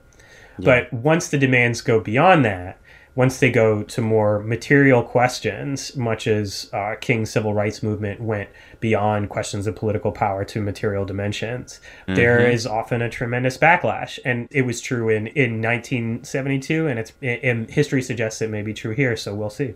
But 0.58 0.92
once 0.92 1.28
the 1.28 1.38
demands 1.38 1.80
go 1.80 1.98
beyond 2.00 2.44
that, 2.44 2.78
once 3.14 3.38
they 3.38 3.50
go 3.50 3.82
to 3.82 4.00
more 4.00 4.40
material 4.40 5.02
questions, 5.02 5.94
much 5.96 6.26
as 6.26 6.70
uh, 6.72 6.94
King's 7.00 7.30
civil 7.30 7.52
rights 7.52 7.82
movement 7.82 8.20
went 8.20 8.48
beyond 8.80 9.28
questions 9.28 9.66
of 9.66 9.76
political 9.76 10.12
power 10.12 10.44
to 10.46 10.62
material 10.62 11.04
dimensions, 11.04 11.80
there 12.06 12.48
is 12.48 12.66
often 12.66 13.02
a 13.02 13.10
tremendous 13.10 13.58
backlash. 13.58 14.18
And 14.24 14.48
it 14.50 14.62
was 14.62 14.80
true 14.80 15.10
in, 15.10 15.26
in 15.28 15.60
1972, 15.60 16.86
and 16.86 16.98
it's 16.98 17.12
and 17.20 17.68
history 17.70 18.02
suggests 18.02 18.40
it 18.40 18.50
may 18.50 18.62
be 18.62 18.72
true 18.72 18.94
here. 18.94 19.16
So 19.16 19.34
we'll 19.34 19.50
see. 19.50 19.74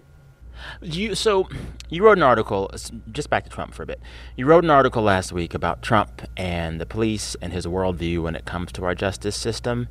You 0.80 1.14
so 1.14 1.48
you 1.90 2.02
wrote 2.02 2.16
an 2.16 2.22
article 2.22 2.70
just 3.12 3.28
back 3.28 3.44
to 3.44 3.50
Trump 3.50 3.74
for 3.74 3.82
a 3.82 3.86
bit. 3.86 4.00
You 4.36 4.46
wrote 4.46 4.64
an 4.64 4.70
article 4.70 5.02
last 5.02 5.32
week 5.32 5.54
about 5.54 5.82
Trump 5.82 6.22
and 6.36 6.80
the 6.80 6.86
police 6.86 7.36
and 7.42 7.52
his 7.52 7.66
worldview 7.66 8.22
when 8.22 8.34
it 8.34 8.46
comes 8.46 8.72
to 8.72 8.84
our 8.84 8.94
justice 8.94 9.36
system. 9.36 9.88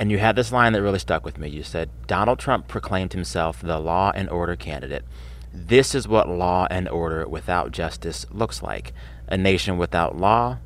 And 0.00 0.10
you 0.10 0.16
had 0.16 0.34
this 0.34 0.50
line 0.50 0.72
that 0.72 0.80
really 0.80 0.98
stuck 0.98 1.26
with 1.26 1.36
me. 1.36 1.50
You 1.50 1.62
said 1.62 1.90
Donald 2.06 2.38
Trump 2.38 2.68
proclaimed 2.68 3.12
himself 3.12 3.60
the 3.60 3.78
law 3.78 4.12
and 4.14 4.30
order 4.30 4.56
candidate. 4.56 5.04
This 5.52 5.94
is 5.94 6.08
what 6.08 6.26
law 6.26 6.66
and 6.70 6.88
order 6.88 7.28
without 7.28 7.70
justice 7.70 8.24
looks 8.30 8.62
like. 8.62 8.94
A 9.28 9.36
nation 9.36 9.76
without 9.76 10.16
law, 10.16 10.56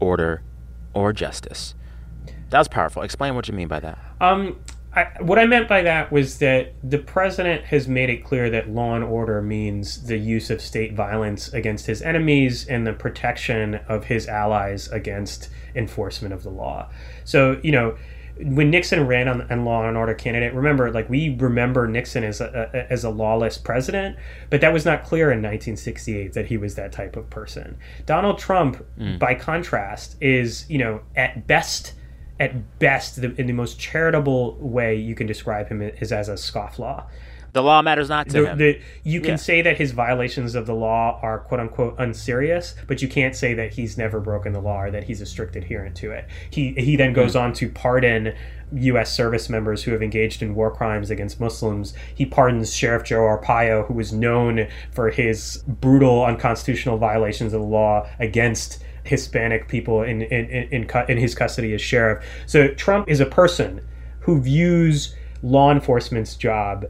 order, 0.00 0.42
or 0.94 1.12
justice. 1.12 1.76
That 2.50 2.58
was 2.58 2.66
powerful. 2.66 3.02
Explain 3.02 3.36
what 3.36 3.46
you 3.46 3.54
mean 3.54 3.68
by 3.68 3.78
that. 3.78 3.98
Um, 4.20 4.58
I, 4.94 5.04
what 5.20 5.38
I 5.38 5.46
meant 5.46 5.68
by 5.68 5.82
that 5.82 6.10
was 6.10 6.38
that 6.38 6.74
the 6.82 6.98
president 6.98 7.64
has 7.66 7.86
made 7.86 8.10
it 8.10 8.24
clear 8.24 8.50
that 8.50 8.68
law 8.68 8.94
and 8.94 9.04
order 9.04 9.40
means 9.40 10.06
the 10.06 10.18
use 10.18 10.50
of 10.50 10.60
state 10.60 10.92
violence 10.92 11.52
against 11.52 11.86
his 11.86 12.02
enemies 12.02 12.66
and 12.66 12.86
the 12.86 12.92
protection 12.92 13.76
of 13.88 14.04
his 14.06 14.26
allies 14.26 14.88
against 14.88 15.48
enforcement 15.74 16.34
of 16.34 16.42
the 16.42 16.50
law. 16.50 16.90
So, 17.24 17.60
you 17.62 17.72
know, 17.72 17.96
when 18.44 18.70
Nixon 18.70 19.06
ran 19.06 19.28
on, 19.28 19.50
on 19.50 19.64
law 19.64 19.86
and 19.86 19.96
order 19.96 20.14
candidate, 20.14 20.54
remember, 20.54 20.90
like 20.90 21.08
we 21.08 21.36
remember 21.36 21.86
Nixon 21.86 22.24
as 22.24 22.40
a, 22.40 22.70
a 22.74 22.92
as 22.92 23.04
a 23.04 23.10
lawless 23.10 23.58
president, 23.58 24.16
but 24.50 24.60
that 24.60 24.72
was 24.72 24.84
not 24.84 25.04
clear 25.04 25.26
in 25.26 25.38
1968 25.38 26.32
that 26.34 26.46
he 26.46 26.56
was 26.56 26.74
that 26.74 26.92
type 26.92 27.16
of 27.16 27.28
person. 27.30 27.78
Donald 28.06 28.38
Trump, 28.38 28.84
mm. 28.98 29.18
by 29.18 29.34
contrast, 29.34 30.16
is 30.20 30.68
you 30.68 30.78
know 30.78 31.00
at 31.16 31.46
best 31.46 31.94
at 32.40 32.78
best, 32.80 33.20
the, 33.20 33.32
in 33.40 33.46
the 33.46 33.52
most 33.52 33.78
charitable 33.78 34.56
way 34.56 34.96
you 34.96 35.14
can 35.14 35.26
describe 35.26 35.68
him 35.68 35.80
is 35.80 36.12
as 36.12 36.28
a 36.28 36.34
scofflaw. 36.34 37.04
The 37.52 37.62
law 37.62 37.82
matters 37.82 38.08
not 38.08 38.28
to 38.30 38.40
The, 38.40 38.46
him. 38.46 38.58
the, 38.58 38.80
you 39.04 39.20
can 39.20 39.32
Yeah. 39.32 39.36
say 39.36 39.62
that 39.62 39.76
his 39.76 39.92
violations 39.92 40.54
of 40.54 40.66
the 40.66 40.74
law 40.74 41.18
are 41.22 41.38
quote 41.40 41.60
unquote 41.60 41.94
unserious, 41.98 42.74
but 42.86 43.02
you 43.02 43.08
can't 43.08 43.36
say 43.36 43.52
that 43.54 43.74
he's 43.74 43.98
never 43.98 44.20
broken 44.20 44.52
the 44.52 44.60
law 44.60 44.82
or 44.82 44.90
that 44.90 45.04
he's 45.04 45.20
a 45.20 45.26
strict 45.26 45.54
adherent 45.54 45.94
to 45.96 46.12
it. 46.12 46.26
He 46.50 46.72
he 46.72 46.96
then 46.96 47.12
goes 47.12 47.34
hmm. 47.34 47.40
on 47.40 47.52
to 47.54 47.68
pardon 47.68 48.32
U.S. 48.74 49.12
service 49.12 49.50
members 49.50 49.82
who 49.82 49.92
have 49.92 50.02
engaged 50.02 50.40
in 50.40 50.54
war 50.54 50.70
crimes 50.70 51.10
against 51.10 51.38
Muslims. 51.38 51.92
He 52.14 52.24
pardons 52.24 52.74
Sheriff 52.74 53.04
Joe 53.04 53.20
Arpaio, 53.20 53.86
who 53.86 53.92
was 53.92 54.14
known 54.14 54.66
for 54.92 55.10
his 55.10 55.62
brutal, 55.66 56.24
unconstitutional 56.24 56.96
violations 56.96 57.52
of 57.52 57.60
the 57.60 57.66
law 57.66 58.08
against 58.18 58.82
Hispanic 59.04 59.68
people 59.68 60.02
in 60.02 60.22
in 60.22 60.46
in, 60.46 60.84
in, 60.84 60.90
in 61.08 61.18
his 61.18 61.34
custody 61.34 61.74
as 61.74 61.82
sheriff. 61.82 62.24
So 62.46 62.68
Trump 62.68 63.10
is 63.10 63.20
a 63.20 63.26
person 63.26 63.82
who 64.20 64.40
views 64.40 65.14
law 65.42 65.70
enforcement's 65.72 66.36
job 66.36 66.86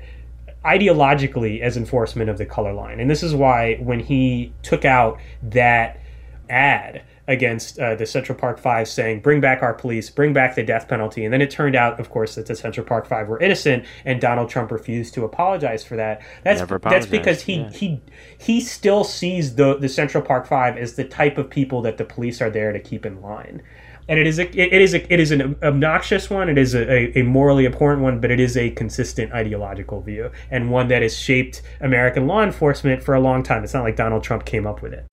ideologically 0.65 1.61
as 1.61 1.77
enforcement 1.77 2.31
of 2.31 2.39
the 2.39 2.47
color 2.47 2.73
line. 2.73 3.01
And 3.01 3.11
this 3.11 3.23
is 3.23 3.35
why 3.35 3.77
when 3.77 4.01
he 4.01 4.53
took 4.63 4.85
out 4.85 5.19
that 5.43 6.01
ad 6.49 7.03
against 7.29 7.79
uh, 7.79 7.95
the 7.95 8.05
Central 8.05 8.37
Park 8.37 8.59
Five 8.59 8.89
saying, 8.89 9.21
bring 9.21 9.41
back 9.41 9.63
our 9.63 9.75
police, 9.75 10.11
bring 10.11 10.33
back 10.33 10.55
the 10.55 10.63
death 10.63 10.89
penalty. 10.89 11.25
And 11.25 11.33
then 11.33 11.41
it 11.41 11.51
turned 11.51 11.77
out, 11.77 11.99
of 12.01 12.11
course, 12.11 12.35
that 12.35 12.47
the 12.47 12.57
Central 12.57 12.85
Park 12.85 13.07
Five 13.07 13.29
were 13.29 13.41
innocent 13.41 13.85
and 14.05 14.21
Donald 14.21 14.51
Trump 14.51 14.71
refused 14.71 15.15
to 15.15 15.25
apologize 15.25 15.85
for 15.85 15.97
that. 15.97 16.21
That's, 16.43 16.63
that's 16.83 17.07
because 17.07 17.43
he, 17.43 17.61
yeah. 17.61 17.71
he, 17.71 18.01
he 18.39 18.61
still 18.61 19.05
sees 19.05 19.55
the, 19.55 19.77
the 19.77 19.89
Central 19.89 20.23
Park 20.23 20.47
Five 20.47 20.77
as 20.77 20.95
the 20.95 21.05
type 21.05 21.39
of 21.39 21.49
people 21.49 21.81
that 21.83 21.97
the 21.97 22.05
police 22.05 22.43
are 22.43 22.51
there 22.51 22.73
to 22.73 22.81
keep 22.81 23.07
in 23.07 23.21
line 23.21 23.63
and 24.09 24.19
it 24.19 24.27
is 24.27 24.39
a, 24.39 24.49
it 24.59 24.81
is 24.81 24.95
a, 24.95 25.13
it 25.13 25.21
is 25.21 25.31
an 25.31 25.57
obnoxious 25.63 26.29
one. 26.29 26.49
It 26.49 26.59
is 26.59 26.75
a, 26.75 27.19
a 27.19 27.23
morally 27.23 27.67
abhorrent 27.67 28.03
one, 28.03 28.21
but 28.21 28.31
it 28.31 28.41
is 28.41 28.57
a 28.57 28.71
consistent 28.71 29.33
ideological 29.33 30.01
view 30.01 30.31
and 30.51 30.71
one 30.71 30.89
that 30.89 31.03
has 31.03 31.17
shaped 31.17 31.63
American 31.81 32.27
law 32.27 32.43
enforcement 32.43 33.03
for 33.03 33.15
a 33.15 33.21
long 33.21 33.43
time. 33.43 33.65
It's 33.65 33.75
not 33.75 33.85
like 33.85 33.97
Donald 33.97 34.23
Trump 34.23 34.45
came 34.45 34.67
up 34.67 34.83
with 34.83 34.93
it. 34.93 35.07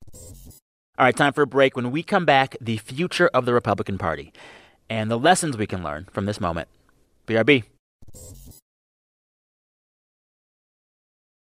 All 0.97 1.05
right, 1.05 1.15
time 1.15 1.33
for 1.33 1.43
a 1.43 1.47
break. 1.47 1.75
When 1.75 1.91
we 1.91 2.03
come 2.03 2.25
back, 2.25 2.57
the 2.59 2.77
future 2.77 3.29
of 3.33 3.45
the 3.45 3.53
Republican 3.53 3.97
Party 3.97 4.33
and 4.89 5.09
the 5.09 5.17
lessons 5.17 5.57
we 5.57 5.67
can 5.67 5.83
learn 5.83 6.07
from 6.11 6.25
this 6.25 6.41
moment. 6.41 6.67
BRB. 7.27 7.63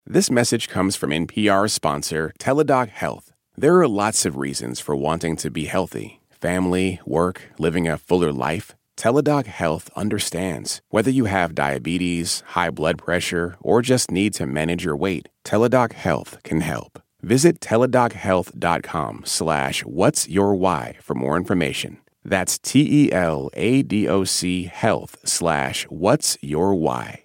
This 0.07 0.31
message 0.31 0.68
comes 0.68 0.95
from 0.95 1.11
NPR 1.11 1.71
sponsor 1.71 2.33
Teladoc 2.38 2.88
Health. 2.88 3.33
There 3.57 3.79
are 3.79 3.88
lots 3.88 4.27
of 4.27 4.37
reasons 4.37 4.81
for 4.81 4.95
wanting 4.95 5.37
to 5.37 5.51
be 5.51 5.66
healthy 5.66 6.22
family, 6.43 7.01
work, 7.07 7.43
living 7.59 7.89
a 7.89 7.97
fuller 7.97 8.33
life. 8.33 8.75
Teladoc 8.97 9.47
Health 9.47 9.89
understands. 9.97 10.83
Whether 10.91 11.11
you 11.11 11.25
have 11.25 11.55
diabetes, 11.55 12.43
high 12.49 12.71
blood 12.71 12.99
pressure, 12.99 13.57
or 13.61 13.81
just 13.83 14.11
need 14.11 14.35
to 14.35 14.47
manage 14.47 14.85
your 14.85 14.97
weight, 14.97 15.29
Teladoc 15.45 15.93
Health 15.93 16.37
can 16.43 16.61
help. 16.61 17.01
Visit 17.23 17.61
teladochealth.com 17.61 19.23
slash 19.25 19.85
what's 19.85 20.29
your 20.29 20.55
why 20.57 20.97
for 21.01 21.15
more 21.15 21.37
information. 21.37 21.99
That's 22.25 22.59
T-E-L-A-D-O-C 22.59 23.05
health 24.65 25.17
slash 25.25 25.85
what's 25.85 26.39
your 26.41 26.75
why. 26.75 27.23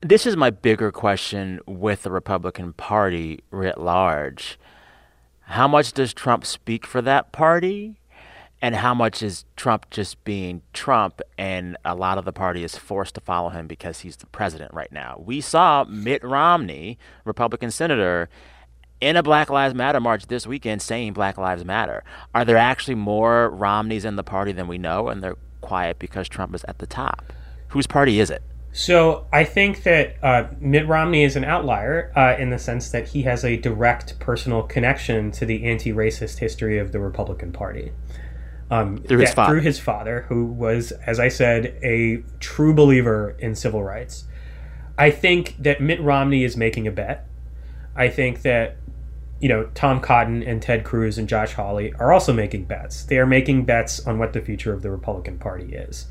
This 0.00 0.26
is 0.26 0.36
my 0.36 0.50
bigger 0.50 0.90
question 0.90 1.60
with 1.66 2.02
the 2.02 2.10
Republican 2.10 2.72
Party 2.72 3.44
writ 3.50 3.78
large. 3.78 4.58
How 5.52 5.68
much 5.68 5.92
does 5.92 6.14
Trump 6.14 6.46
speak 6.46 6.86
for 6.86 7.02
that 7.02 7.30
party? 7.30 8.00
And 8.62 8.74
how 8.74 8.94
much 8.94 9.22
is 9.22 9.44
Trump 9.54 9.90
just 9.90 10.24
being 10.24 10.62
Trump 10.72 11.20
and 11.36 11.76
a 11.84 11.94
lot 11.94 12.16
of 12.16 12.24
the 12.24 12.32
party 12.32 12.64
is 12.64 12.78
forced 12.78 13.16
to 13.16 13.20
follow 13.20 13.50
him 13.50 13.66
because 13.66 14.00
he's 14.00 14.16
the 14.16 14.24
president 14.28 14.72
right 14.72 14.90
now? 14.90 15.20
We 15.22 15.42
saw 15.42 15.84
Mitt 15.84 16.24
Romney, 16.24 16.96
Republican 17.26 17.70
senator, 17.70 18.30
in 19.02 19.14
a 19.14 19.22
Black 19.22 19.50
Lives 19.50 19.74
Matter 19.74 20.00
march 20.00 20.28
this 20.28 20.46
weekend 20.46 20.80
saying 20.80 21.12
Black 21.12 21.36
Lives 21.36 21.66
Matter. 21.66 22.02
Are 22.34 22.46
there 22.46 22.56
actually 22.56 22.94
more 22.94 23.50
Romneys 23.50 24.06
in 24.06 24.16
the 24.16 24.24
party 24.24 24.52
than 24.52 24.68
we 24.68 24.78
know 24.78 25.08
and 25.08 25.22
they're 25.22 25.36
quiet 25.60 25.98
because 25.98 26.30
Trump 26.30 26.54
is 26.54 26.64
at 26.64 26.78
the 26.78 26.86
top? 26.86 27.30
Whose 27.68 27.86
party 27.86 28.20
is 28.20 28.30
it? 28.30 28.42
So 28.72 29.26
I 29.30 29.44
think 29.44 29.82
that 29.82 30.16
uh, 30.22 30.48
Mitt 30.58 30.88
Romney 30.88 31.24
is 31.24 31.36
an 31.36 31.44
outlier 31.44 32.10
uh, 32.16 32.40
in 32.40 32.48
the 32.48 32.58
sense 32.58 32.90
that 32.90 33.08
he 33.08 33.22
has 33.22 33.44
a 33.44 33.58
direct 33.58 34.18
personal 34.18 34.62
connection 34.62 35.30
to 35.32 35.44
the 35.44 35.64
anti-racist 35.64 36.38
history 36.38 36.78
of 36.78 36.90
the 36.90 36.98
Republican 36.98 37.52
Party. 37.52 37.92
Um, 38.70 38.96
Through 38.96 39.18
his. 39.18 39.34
Through 39.34 39.60
his 39.60 39.78
father, 39.78 40.24
who 40.28 40.46
was, 40.46 40.92
as 40.92 41.20
I 41.20 41.28
said, 41.28 41.78
a 41.82 42.24
true 42.40 42.72
believer 42.72 43.36
in 43.38 43.54
civil 43.54 43.82
rights. 43.82 44.24
I 44.96 45.10
think 45.10 45.56
that 45.58 45.82
Mitt 45.82 46.00
Romney 46.00 46.42
is 46.42 46.56
making 46.56 46.86
a 46.86 46.90
bet. 46.90 47.26
I 47.94 48.08
think 48.08 48.40
that 48.42 48.78
you 49.40 49.50
know 49.50 49.68
Tom 49.74 50.00
Cotton 50.00 50.42
and 50.42 50.62
Ted 50.62 50.84
Cruz 50.84 51.18
and 51.18 51.28
Josh 51.28 51.52
Hawley 51.52 51.92
are 51.94 52.10
also 52.10 52.32
making 52.32 52.64
bets. 52.64 53.04
They 53.04 53.18
are 53.18 53.26
making 53.26 53.66
bets 53.66 54.06
on 54.06 54.18
what 54.18 54.32
the 54.32 54.40
future 54.40 54.72
of 54.72 54.80
the 54.80 54.90
Republican 54.90 55.38
Party 55.38 55.74
is. 55.74 56.06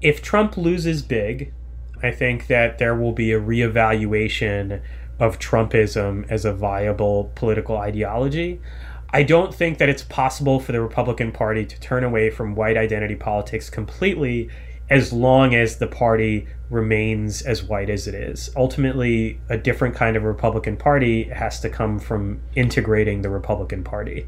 If 0.00 0.22
Trump 0.22 0.56
loses 0.56 1.02
big, 1.02 1.52
I 2.02 2.10
think 2.10 2.46
that 2.46 2.78
there 2.78 2.94
will 2.94 3.12
be 3.12 3.32
a 3.32 3.40
reevaluation 3.40 4.80
of 5.18 5.38
Trumpism 5.38 6.30
as 6.30 6.44
a 6.44 6.52
viable 6.52 7.32
political 7.34 7.76
ideology. 7.76 8.60
I 9.10 9.22
don't 9.22 9.54
think 9.54 9.78
that 9.78 9.88
it's 9.88 10.02
possible 10.02 10.60
for 10.60 10.72
the 10.72 10.80
Republican 10.80 11.32
Party 11.32 11.64
to 11.64 11.80
turn 11.80 12.04
away 12.04 12.30
from 12.30 12.54
white 12.54 12.76
identity 12.76 13.16
politics 13.16 13.70
completely 13.70 14.50
as 14.90 15.12
long 15.12 15.54
as 15.54 15.78
the 15.78 15.86
party 15.86 16.46
remains 16.70 17.42
as 17.42 17.62
white 17.62 17.90
as 17.90 18.06
it 18.06 18.14
is. 18.14 18.50
Ultimately, 18.56 19.40
a 19.48 19.56
different 19.56 19.94
kind 19.94 20.16
of 20.16 20.24
Republican 20.24 20.76
Party 20.76 21.24
has 21.24 21.60
to 21.60 21.70
come 21.70 21.98
from 21.98 22.40
integrating 22.54 23.22
the 23.22 23.30
Republican 23.30 23.84
Party. 23.84 24.26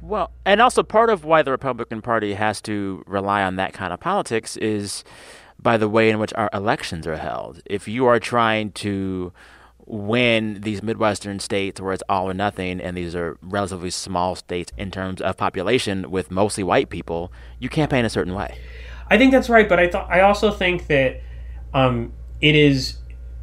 Well, 0.00 0.30
and 0.44 0.60
also 0.60 0.82
part 0.82 1.10
of 1.10 1.24
why 1.24 1.42
the 1.42 1.50
Republican 1.50 2.00
Party 2.00 2.34
has 2.34 2.60
to 2.62 3.02
rely 3.06 3.42
on 3.42 3.56
that 3.56 3.72
kind 3.72 3.92
of 3.92 3.98
politics 3.98 4.56
is 4.56 5.02
by 5.60 5.76
the 5.76 5.88
way 5.88 6.10
in 6.10 6.18
which 6.18 6.32
our 6.34 6.50
elections 6.52 7.06
are 7.06 7.16
held. 7.16 7.60
If 7.66 7.88
you 7.88 8.06
are 8.06 8.20
trying 8.20 8.72
to 8.72 9.32
win 9.86 10.60
these 10.62 10.82
Midwestern 10.82 11.38
states 11.38 11.80
where 11.80 11.92
it's 11.92 12.02
all 12.08 12.28
or 12.28 12.34
nothing, 12.34 12.80
and 12.80 12.96
these 12.96 13.14
are 13.14 13.38
relatively 13.40 13.90
small 13.90 14.34
states 14.34 14.72
in 14.76 14.90
terms 14.90 15.20
of 15.20 15.36
population 15.36 16.10
with 16.10 16.30
mostly 16.30 16.64
white 16.64 16.90
people, 16.90 17.32
you 17.58 17.68
campaign 17.68 18.04
a 18.04 18.10
certain 18.10 18.34
way. 18.34 18.58
I 19.08 19.16
think 19.16 19.30
that's 19.30 19.48
right, 19.48 19.68
but 19.68 19.78
I 19.78 19.88
thought 19.88 20.10
I 20.10 20.20
also 20.20 20.50
think 20.50 20.88
that 20.88 21.20
um, 21.72 22.12
it 22.40 22.54
is 22.54 22.98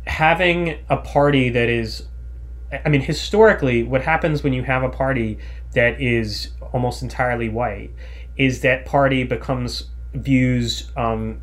having 0.06 0.78
a 0.90 0.98
party 0.98 1.50
that 1.50 1.70
is. 1.70 2.08
I 2.86 2.90
mean, 2.90 3.02
historically, 3.02 3.84
what 3.84 4.02
happens 4.02 4.44
when 4.44 4.52
you 4.52 4.64
have 4.64 4.82
a 4.82 4.90
party 4.90 5.38
that 5.76 6.02
is 6.02 6.50
almost 6.74 7.04
entirely 7.04 7.48
white 7.48 7.92
is 8.36 8.62
that 8.62 8.86
party 8.86 9.24
becomes 9.24 9.92
views 10.16 10.92
um, 10.98 11.40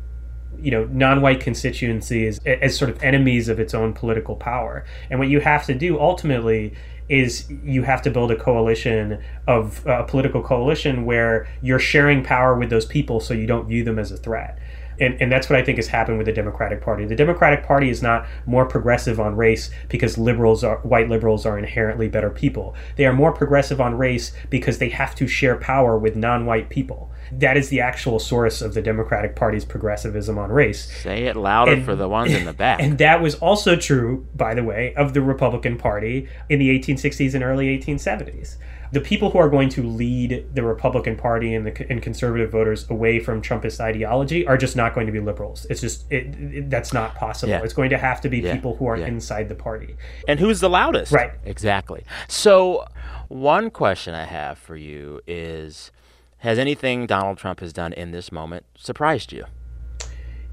you 0.59 0.71
know 0.71 0.85
non-white 0.85 1.39
constituencies 1.39 2.39
as 2.45 2.77
sort 2.77 2.89
of 2.89 3.01
enemies 3.03 3.49
of 3.49 3.59
its 3.59 3.73
own 3.73 3.93
political 3.93 4.35
power. 4.35 4.85
And 5.09 5.19
what 5.19 5.29
you 5.29 5.39
have 5.39 5.65
to 5.65 5.73
do 5.73 5.99
ultimately 5.99 6.73
is 7.09 7.51
you 7.63 7.83
have 7.83 8.01
to 8.01 8.09
build 8.09 8.31
a 8.31 8.35
coalition 8.37 9.21
of 9.47 9.85
uh, 9.85 9.99
a 9.99 10.03
political 10.03 10.41
coalition 10.41 11.05
where 11.05 11.47
you're 11.61 11.79
sharing 11.79 12.23
power 12.23 12.57
with 12.57 12.69
those 12.69 12.85
people 12.85 13.19
so 13.19 13.33
you 13.33 13.45
don't 13.45 13.67
view 13.67 13.83
them 13.83 13.99
as 13.99 14.11
a 14.11 14.17
threat 14.17 14.57
and, 15.01 15.19
and 15.19 15.31
that's 15.31 15.49
what 15.49 15.57
I 15.57 15.63
think 15.63 15.77
has 15.77 15.87
happened 15.87 16.17
with 16.17 16.27
the 16.27 16.33
Democratic 16.33 16.81
Party. 16.81 17.05
The 17.05 17.15
Democratic 17.15 17.65
Party 17.65 17.89
is 17.89 18.01
not 18.01 18.27
more 18.45 18.65
progressive 18.65 19.19
on 19.19 19.35
race 19.35 19.71
because 19.89 20.17
liberals 20.17 20.63
are 20.63 20.77
white 20.79 21.09
liberals 21.09 21.45
are 21.45 21.57
inherently 21.57 22.07
better 22.07 22.29
people. 22.29 22.75
They 22.95 23.05
are 23.05 23.13
more 23.13 23.31
progressive 23.33 23.81
on 23.81 23.97
race 23.97 24.31
because 24.49 24.77
they 24.77 24.89
have 24.89 25.15
to 25.15 25.27
share 25.27 25.57
power 25.57 25.97
with 25.97 26.15
non-white 26.15 26.69
people. 26.69 27.11
That 27.31 27.57
is 27.57 27.69
the 27.69 27.81
actual 27.81 28.19
source 28.19 28.61
of 28.61 28.73
the 28.73 28.81
Democratic 28.81 29.35
Party's 29.35 29.65
progressivism 29.65 30.37
on 30.37 30.51
race. 30.51 30.91
Say 31.01 31.23
it 31.23 31.35
louder 31.35 31.73
and, 31.73 31.85
for 31.85 31.95
the 31.95 32.07
ones 32.07 32.31
in 32.33 32.45
the 32.45 32.53
back. 32.53 32.79
And 32.91 32.97
that 32.97 33.21
was 33.21 33.35
also 33.35 33.75
true, 33.75 34.27
by 34.35 34.53
the 34.53 34.63
way, 34.63 34.93
of 34.95 35.13
the 35.13 35.21
Republican 35.21 35.77
Party 35.77 36.27
in 36.49 36.59
the 36.59 36.77
1860s 36.79 37.33
and 37.33 37.43
early 37.43 37.77
1870s 37.77 38.57
the 38.91 38.99
people 38.99 39.29
who 39.29 39.37
are 39.37 39.49
going 39.49 39.69
to 39.69 39.83
lead 39.83 40.45
the 40.53 40.63
Republican 40.63 41.15
Party 41.15 41.55
and 41.55 41.65
the 41.65 41.89
and 41.89 42.01
conservative 42.01 42.51
voters 42.51 42.89
away 42.89 43.19
from 43.19 43.41
Trumpist 43.41 43.79
ideology 43.79 44.45
are 44.45 44.57
just 44.57 44.75
not 44.75 44.93
going 44.93 45.07
to 45.07 45.13
be 45.13 45.19
liberals. 45.19 45.65
It's 45.69 45.79
just 45.79 46.11
it, 46.11 46.35
it, 46.35 46.69
that's 46.69 46.91
not 46.91 47.15
possible. 47.15 47.51
Yeah. 47.51 47.63
It's 47.63 47.73
going 47.73 47.89
to 47.91 47.97
have 47.97 48.19
to 48.21 48.29
be 48.29 48.39
yeah. 48.39 48.53
people 48.53 48.75
who 48.75 48.87
are 48.87 48.97
yeah. 48.97 49.07
inside 49.07 49.47
the 49.47 49.55
party. 49.55 49.95
And 50.27 50.39
who's 50.39 50.59
the 50.59 50.69
loudest? 50.69 51.11
Right. 51.11 51.31
Exactly. 51.45 52.03
So, 52.27 52.85
one 53.29 53.69
question 53.69 54.13
I 54.13 54.25
have 54.25 54.57
for 54.57 54.75
you 54.75 55.21
is 55.25 55.91
has 56.39 56.59
anything 56.59 57.05
Donald 57.05 57.37
Trump 57.37 57.61
has 57.61 57.71
done 57.71 57.93
in 57.93 58.11
this 58.11 58.31
moment 58.31 58.65
surprised 58.75 59.31
you? 59.31 59.45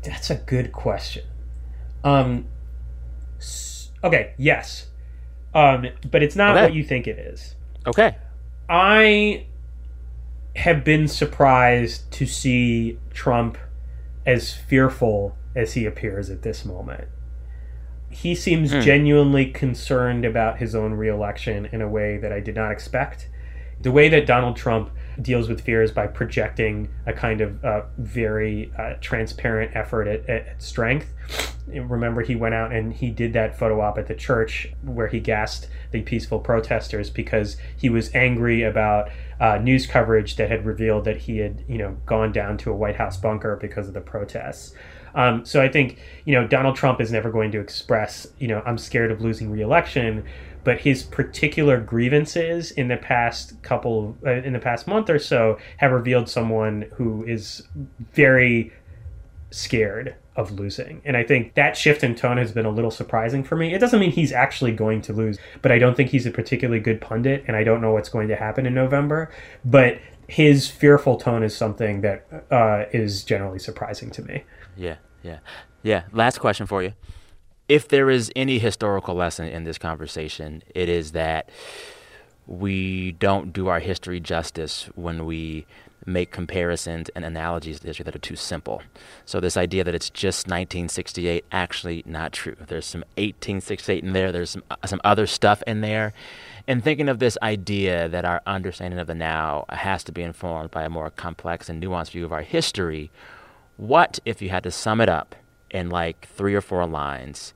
That's 0.05 0.31
a 0.31 0.37
good 0.37 0.71
question. 0.71 1.25
Um 2.05 2.47
okay, 4.05 4.35
yes. 4.37 4.87
Um 5.55 5.87
but 6.09 6.23
it's 6.23 6.37
not 6.37 6.57
okay. 6.57 6.67
what 6.67 6.75
you 6.75 6.85
think 6.85 7.09
it 7.09 7.19
is. 7.19 7.57
Okay. 7.87 8.17
I 8.69 9.47
have 10.57 10.85
been 10.85 11.09
surprised 11.09 12.11
to 12.13 12.27
see 12.27 12.99
Trump 13.13 13.57
as 14.27 14.53
fearful 14.53 15.37
as 15.55 15.75
he 15.75 15.87
appears 15.87 16.29
at 16.31 16.43
this 16.43 16.65
moment. 16.65 17.09
He 18.11 18.35
seems 18.35 18.73
mm. 18.73 18.83
genuinely 18.83 19.47
concerned 19.47 20.25
about 20.25 20.59
his 20.59 20.75
own 20.75 20.95
reelection 20.95 21.67
in 21.67 21.81
a 21.81 21.89
way 21.89 22.19
that 22.19 22.33
I 22.33 22.41
did 22.41 22.55
not 22.55 22.73
expect. 22.73 23.29
The 23.81 23.93
way 23.93 24.09
that 24.09 24.27
Donald 24.27 24.57
Trump 24.57 24.91
deals 25.21 25.49
with 25.49 25.61
fear 25.61 25.83
is 25.83 25.93
by 25.93 26.07
projecting 26.07 26.89
a 27.07 27.13
kind 27.13 27.41
of 27.41 27.65
uh, 27.65 27.83
very 27.99 28.73
uh, 28.79 28.95
transparent 29.01 29.75
effort 29.75 30.09
at, 30.09 30.29
at, 30.29 30.63
strength. 30.63 31.13
Remember, 31.67 32.23
he 32.23 32.35
went 32.35 32.55
out 32.55 32.73
and 32.73 32.93
he 32.93 33.11
did 33.11 33.33
that 33.35 33.59
photo 33.59 33.81
op 33.81 33.99
at 33.99 34.07
the 34.07 34.15
church 34.15 34.73
where 34.83 35.09
he 35.09 35.21
gassed 35.21 35.69
the 35.91 36.03
peaceful 36.03 36.39
protesters 36.39 37.11
because 37.11 37.57
he 37.77 37.89
was 37.89 38.15
angry 38.15 38.63
about 38.63 39.11
uh, 39.41 39.59
news 39.59 39.87
coverage 39.87 40.37
that 40.37 40.51
had 40.51 40.67
revealed 40.67 41.05
that 41.05 41.17
he 41.17 41.39
had, 41.39 41.65
you 41.69 41.79
know, 41.79 41.97
gone 42.07 42.33
down 42.33 42.59
to 42.59 42.71
a 42.71 42.75
White 42.75 42.97
House 42.97 43.17
bunker 43.17 43.57
because 43.57 43.89
of 43.89 43.95
the 43.95 44.01
protests. 44.01 44.75
Um, 45.15 45.45
so 45.45 45.63
I 45.63 45.69
think 45.69 45.99
you 46.25 46.35
know 46.35 46.47
Donald 46.47 46.77
Trump 46.77 47.01
is 47.01 47.11
never 47.11 47.31
going 47.31 47.51
to 47.53 47.61
express 47.61 48.27
you 48.39 48.49
know 48.49 48.63
I'm 48.65 48.79
scared 48.79 49.11
of 49.11 49.21
losing 49.21 49.51
reelection, 49.51 50.25
but 50.65 50.81
his 50.81 51.03
particular 51.03 51.81
grievances 51.81 52.71
in 52.73 52.89
the 52.89 52.97
past 52.97 53.61
couple 53.63 54.17
uh, 54.27 54.31
in 54.31 54.53
the 54.53 54.59
past 54.59 54.87
month 54.87 55.11
or 55.11 55.19
so 55.19 55.59
have 55.79 55.93
revealed 55.93 56.29
someone 56.29 56.87
who 56.95 57.25
is 57.25 57.63
very 58.13 58.73
scared 59.51 60.15
of 60.37 60.53
losing. 60.53 61.03
And 61.05 61.17
I 61.17 61.25
think 61.25 61.55
that 61.55 61.77
shift 61.77 62.05
in 62.05 62.15
tone 62.15 62.37
has 62.37 62.53
been 62.53 62.67
a 62.67 62.71
little 62.71 62.91
surprising 62.91 63.43
for 63.43 63.57
me. 63.57 63.75
It 63.75 63.79
doesn't 63.79 63.99
mean 63.99 64.13
he's 64.13 64.33
actually 64.33 64.73
going 64.73 65.03
to 65.03 65.13
lose, 65.13 65.39
but 65.63 65.73
I 65.73 65.79
don't 65.79 65.97
think 65.97 66.11
he's 66.11 66.27
a 66.27 66.31
particularly 66.31 66.81
good 66.81 67.01
pundit 67.01 67.45
and 67.49 67.57
I 67.57 67.65
don't 67.65 67.81
know 67.81 67.93
what's 67.93 68.09
going 68.09 68.29
to 68.29 68.37
happen 68.37 68.67
in 68.67 68.75
November, 68.75 69.31
but 69.65 69.99
his 70.29 70.69
fearful 70.69 71.17
tone 71.17 71.43
is 71.43 71.57
something 71.57 72.03
that 72.03 72.27
uh, 72.51 72.85
is 72.93 73.25
generally 73.25 73.59
surprising 73.59 74.11
to 74.11 74.23
me. 74.23 74.45
Yeah, 74.77 74.97
yeah. 75.23 75.39
Yeah, 75.83 76.05
last 76.13 76.39
question 76.39 76.67
for 76.67 76.83
you 76.83 76.93
if 77.69 77.87
there 77.89 78.11
is 78.11 78.33
any 78.35 78.59
historical 78.59 79.15
lesson 79.15 79.47
in 79.47 79.65
this 79.65 79.79
conversation, 79.79 80.63
it 80.75 80.89
is 80.89 81.13
that 81.13 81.51
we 82.47 83.13
don't 83.13 83.53
do 83.53 83.69
our 83.69 83.79
history 83.79 84.21
justice 84.21 84.89
when 84.95 85.27
we 85.27 85.67
make 86.07 86.31
comparisons 86.31 87.09
and 87.11 87.25
analogies 87.25 87.81
to 87.81 87.87
history 87.87 88.05
that 88.05 88.17
are 88.17 88.21
too 88.21 88.37
simple. 88.37 88.83
So 89.25 89.41
this 89.41 89.57
idea 89.57 89.85
that 89.85 89.95
it's 89.95 90.11
just 90.11 90.47
1968 90.47 91.45
actually 91.53 92.03
not 92.07 92.33
true. 92.33 92.57
There's 92.67 92.87
some 92.87 93.03
1868 93.17 94.05
in 94.05 94.13
there. 94.13 94.33
There's 94.33 94.51
some 94.51 94.63
uh, 94.71 94.77
some 94.87 95.01
other 95.05 95.27
stuff 95.27 95.63
in 95.67 95.81
there. 95.81 96.13
And 96.67 96.85
thinking 96.85 97.09
of 97.09 97.19
this 97.19 97.39
idea 97.43 98.09
that 98.09 98.25
our 98.25 98.43
understanding 98.47 99.01
of 99.01 99.07
the 99.07 99.15
now 99.15 99.65
has 99.71 100.05
to 100.05 100.13
be 100.13 100.23
informed 100.23 100.71
by 100.71 100.85
a 100.85 100.91
more 100.91 101.11
complex 101.11 101.69
and 101.69 101.83
nuanced 101.83 102.11
view 102.11 102.25
of 102.25 102.33
our 102.33 102.43
history, 102.43 103.11
what 103.77 104.19
if 104.25 104.43
you 104.43 104.51
had 104.51 104.65
to 104.65 104.71
sum 104.71 105.01
it 105.01 105.09
up 105.09 105.35
in 105.71 105.89
like 105.89 106.29
three 106.29 106.55
or 106.55 106.61
four 106.61 106.87
lines? 106.87 107.55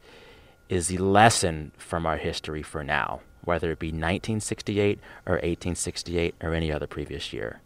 is 0.72 0.88
the 0.88 0.96
lesson 0.96 1.70
from 1.76 2.06
our 2.06 2.16
history 2.16 2.62
for 2.62 2.82
now, 2.82 3.20
whether 3.44 3.72
it 3.72 3.78
be 3.78 3.88
1968 3.88 4.98
or 5.26 5.34
1868 5.34 6.34
or 6.40 6.54
any 6.54 6.72
other 6.72 6.86
previous 6.86 7.30
year? 7.30 7.60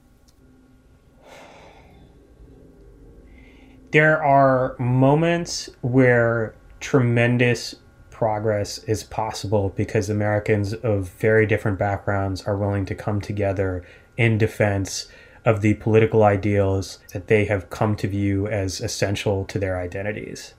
There 3.93 4.23
are 4.23 4.75
moments 4.79 5.71
where 5.81 6.55
tremendous 6.81 7.77
progress 8.11 8.79
is 8.85 9.05
possible 9.05 9.73
because 9.77 10.09
Americans 10.09 10.73
of 10.73 11.11
very 11.11 11.47
different 11.47 11.79
backgrounds 11.79 12.43
are 12.43 12.57
willing 12.57 12.87
to 12.87 12.95
come 12.95 13.21
together 13.21 13.85
in 14.17 14.39
defense 14.39 15.07
of 15.45 15.61
the 15.61 15.75
political 15.75 16.25
ideals 16.25 16.99
that 17.13 17.29
they 17.29 17.45
have 17.45 17.71
come 17.71 17.95
to 17.97 18.09
view 18.09 18.49
as 18.49 18.81
essential 18.81 19.45
to 19.45 19.59
their 19.59 19.79
identities. 19.79 20.55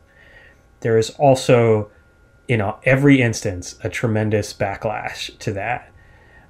There 0.80 0.98
is 0.98 1.10
also 1.12 1.92
in 2.48 2.62
every 2.84 3.22
instance 3.22 3.78
a 3.84 3.90
tremendous 3.90 4.54
backlash 4.54 5.38
to 5.40 5.52
that. 5.54 5.92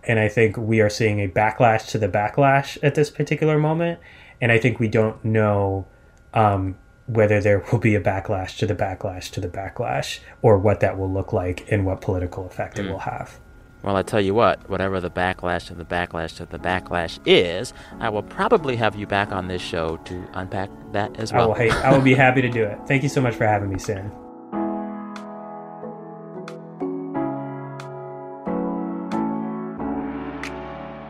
And 0.03 0.19
I 0.19 0.29
think 0.29 0.57
we 0.57 0.79
are 0.81 0.89
seeing 0.89 1.19
a 1.19 1.27
backlash 1.27 1.87
to 1.87 1.97
the 1.97 2.07
backlash 2.07 2.77
at 2.83 2.95
this 2.95 3.09
particular 3.09 3.57
moment. 3.57 3.99
And 4.39 4.51
I 4.51 4.59
think 4.59 4.79
we 4.79 4.87
don't 4.87 5.23
know 5.25 5.87
um, 6.33 6.77
whether 7.07 7.39
there 7.41 7.63
will 7.71 7.79
be 7.79 7.95
a 7.95 8.01
backlash 8.01 8.57
to 8.57 8.65
the 8.65 8.75
backlash 8.75 9.31
to 9.31 9.39
the 9.39 9.47
backlash 9.47 10.19
or 10.41 10.57
what 10.57 10.81
that 10.81 10.97
will 10.97 11.11
look 11.11 11.33
like 11.33 11.71
and 11.71 11.85
what 11.85 12.01
political 12.01 12.45
effect 12.45 12.75
mm. 12.75 12.79
it 12.79 12.83
hmm. 12.83 12.91
will 12.91 12.99
have. 12.99 13.39
Well, 13.83 13.95
I 13.95 14.01
tell 14.01 14.19
you 14.19 14.33
what, 14.33 14.69
whatever 14.69 14.99
the 14.99 15.11
backlash 15.11 15.67
to 15.67 15.75
the 15.75 15.85
backlash 15.85 16.35
to 16.37 16.45
the 16.45 16.57
backlash 16.57 17.19
is, 17.25 17.73
I 17.99 18.09
will 18.09 18.23
probably 18.23 18.75
have 18.75 18.95
you 18.95 19.05
back 19.05 19.31
on 19.31 19.47
this 19.47 19.61
show 19.61 19.97
to 19.97 20.27
unpack 20.33 20.69
that 20.91 21.17
as 21.17 21.31
well. 21.31 21.43
I 21.43 21.45
will, 21.45 21.53
hey, 21.53 21.69
I 21.69 21.95
will 21.95 22.03
be 22.03 22.15
happy 22.15 22.41
to 22.41 22.49
do 22.49 22.63
it. 22.63 22.79
Thank 22.87 23.03
you 23.03 23.09
so 23.09 23.21
much 23.21 23.35
for 23.35 23.45
having 23.45 23.69
me, 23.69 23.79
Sam. 23.79 24.11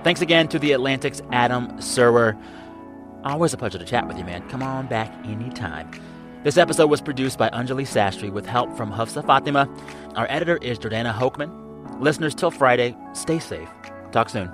Thanks 0.03 0.21
again 0.21 0.47
to 0.49 0.59
The 0.59 0.73
Atlantic's 0.73 1.21
Adam 1.31 1.69
Serwer. 1.79 2.39
Always 3.23 3.53
a 3.53 3.57
pleasure 3.57 3.77
to 3.77 3.85
chat 3.85 4.07
with 4.07 4.17
you, 4.17 4.23
man. 4.23 4.47
Come 4.49 4.63
on 4.63 4.87
back 4.87 5.11
anytime. 5.25 5.91
This 6.43 6.57
episode 6.57 6.87
was 6.87 7.01
produced 7.01 7.37
by 7.37 7.49
Anjali 7.49 7.85
Sastry 7.85 8.31
with 8.31 8.45
help 8.45 8.75
from 8.77 8.91
Hafsa 8.91 9.25
Fatima. 9.25 9.67
Our 10.15 10.27
editor 10.29 10.57
is 10.61 10.79
Jordana 10.79 11.13
Hochman. 11.13 11.99
Listeners, 11.99 12.35
till 12.35 12.51
Friday, 12.51 12.95
stay 13.13 13.39
safe. 13.39 13.69
Talk 14.11 14.29
soon. 14.29 14.51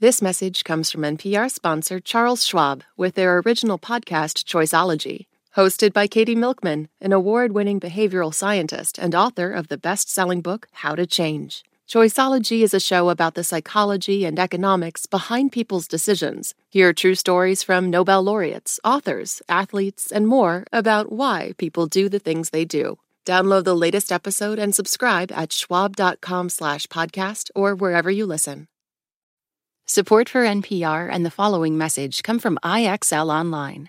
This 0.00 0.22
message 0.22 0.62
comes 0.62 0.92
from 0.92 1.02
NPR 1.02 1.50
sponsor 1.50 1.98
Charles 1.98 2.46
Schwab 2.46 2.84
with 2.96 3.16
their 3.16 3.38
original 3.38 3.80
podcast, 3.80 4.44
Choiceology 4.44 5.26
Hosted 5.56 5.92
by 5.92 6.06
Katie 6.06 6.34
Milkman, 6.34 6.88
an 7.00 7.12
award 7.12 7.52
winning 7.52 7.80
behavioral 7.80 8.34
scientist 8.34 8.98
and 8.98 9.14
author 9.14 9.50
of 9.50 9.68
the 9.68 9.78
best 9.78 10.10
selling 10.10 10.40
book, 10.42 10.68
How 10.72 10.94
to 10.94 11.06
Change. 11.06 11.64
Choiceology 11.88 12.60
is 12.60 12.74
a 12.74 12.80
show 12.80 13.08
about 13.08 13.34
the 13.34 13.42
psychology 13.42 14.26
and 14.26 14.38
economics 14.38 15.06
behind 15.06 15.50
people's 15.50 15.88
decisions. 15.88 16.54
Hear 16.68 16.92
true 16.92 17.14
stories 17.14 17.62
from 17.62 17.88
Nobel 17.88 18.22
laureates, 18.22 18.78
authors, 18.84 19.40
athletes, 19.48 20.12
and 20.12 20.28
more 20.28 20.64
about 20.70 21.10
why 21.10 21.52
people 21.56 21.86
do 21.86 22.10
the 22.10 22.18
things 22.18 22.50
they 22.50 22.66
do. 22.66 22.98
Download 23.24 23.64
the 23.64 23.74
latest 23.74 24.12
episode 24.12 24.58
and 24.58 24.74
subscribe 24.74 25.32
at 25.32 25.52
schwab.com 25.52 26.50
slash 26.50 26.86
podcast 26.88 27.50
or 27.54 27.74
wherever 27.74 28.10
you 28.10 28.26
listen. 28.26 28.68
Support 29.86 30.28
for 30.28 30.44
NPR 30.44 31.08
and 31.10 31.24
the 31.24 31.30
following 31.30 31.78
message 31.78 32.22
come 32.22 32.38
from 32.38 32.58
IXL 32.62 33.32
Online. 33.32 33.88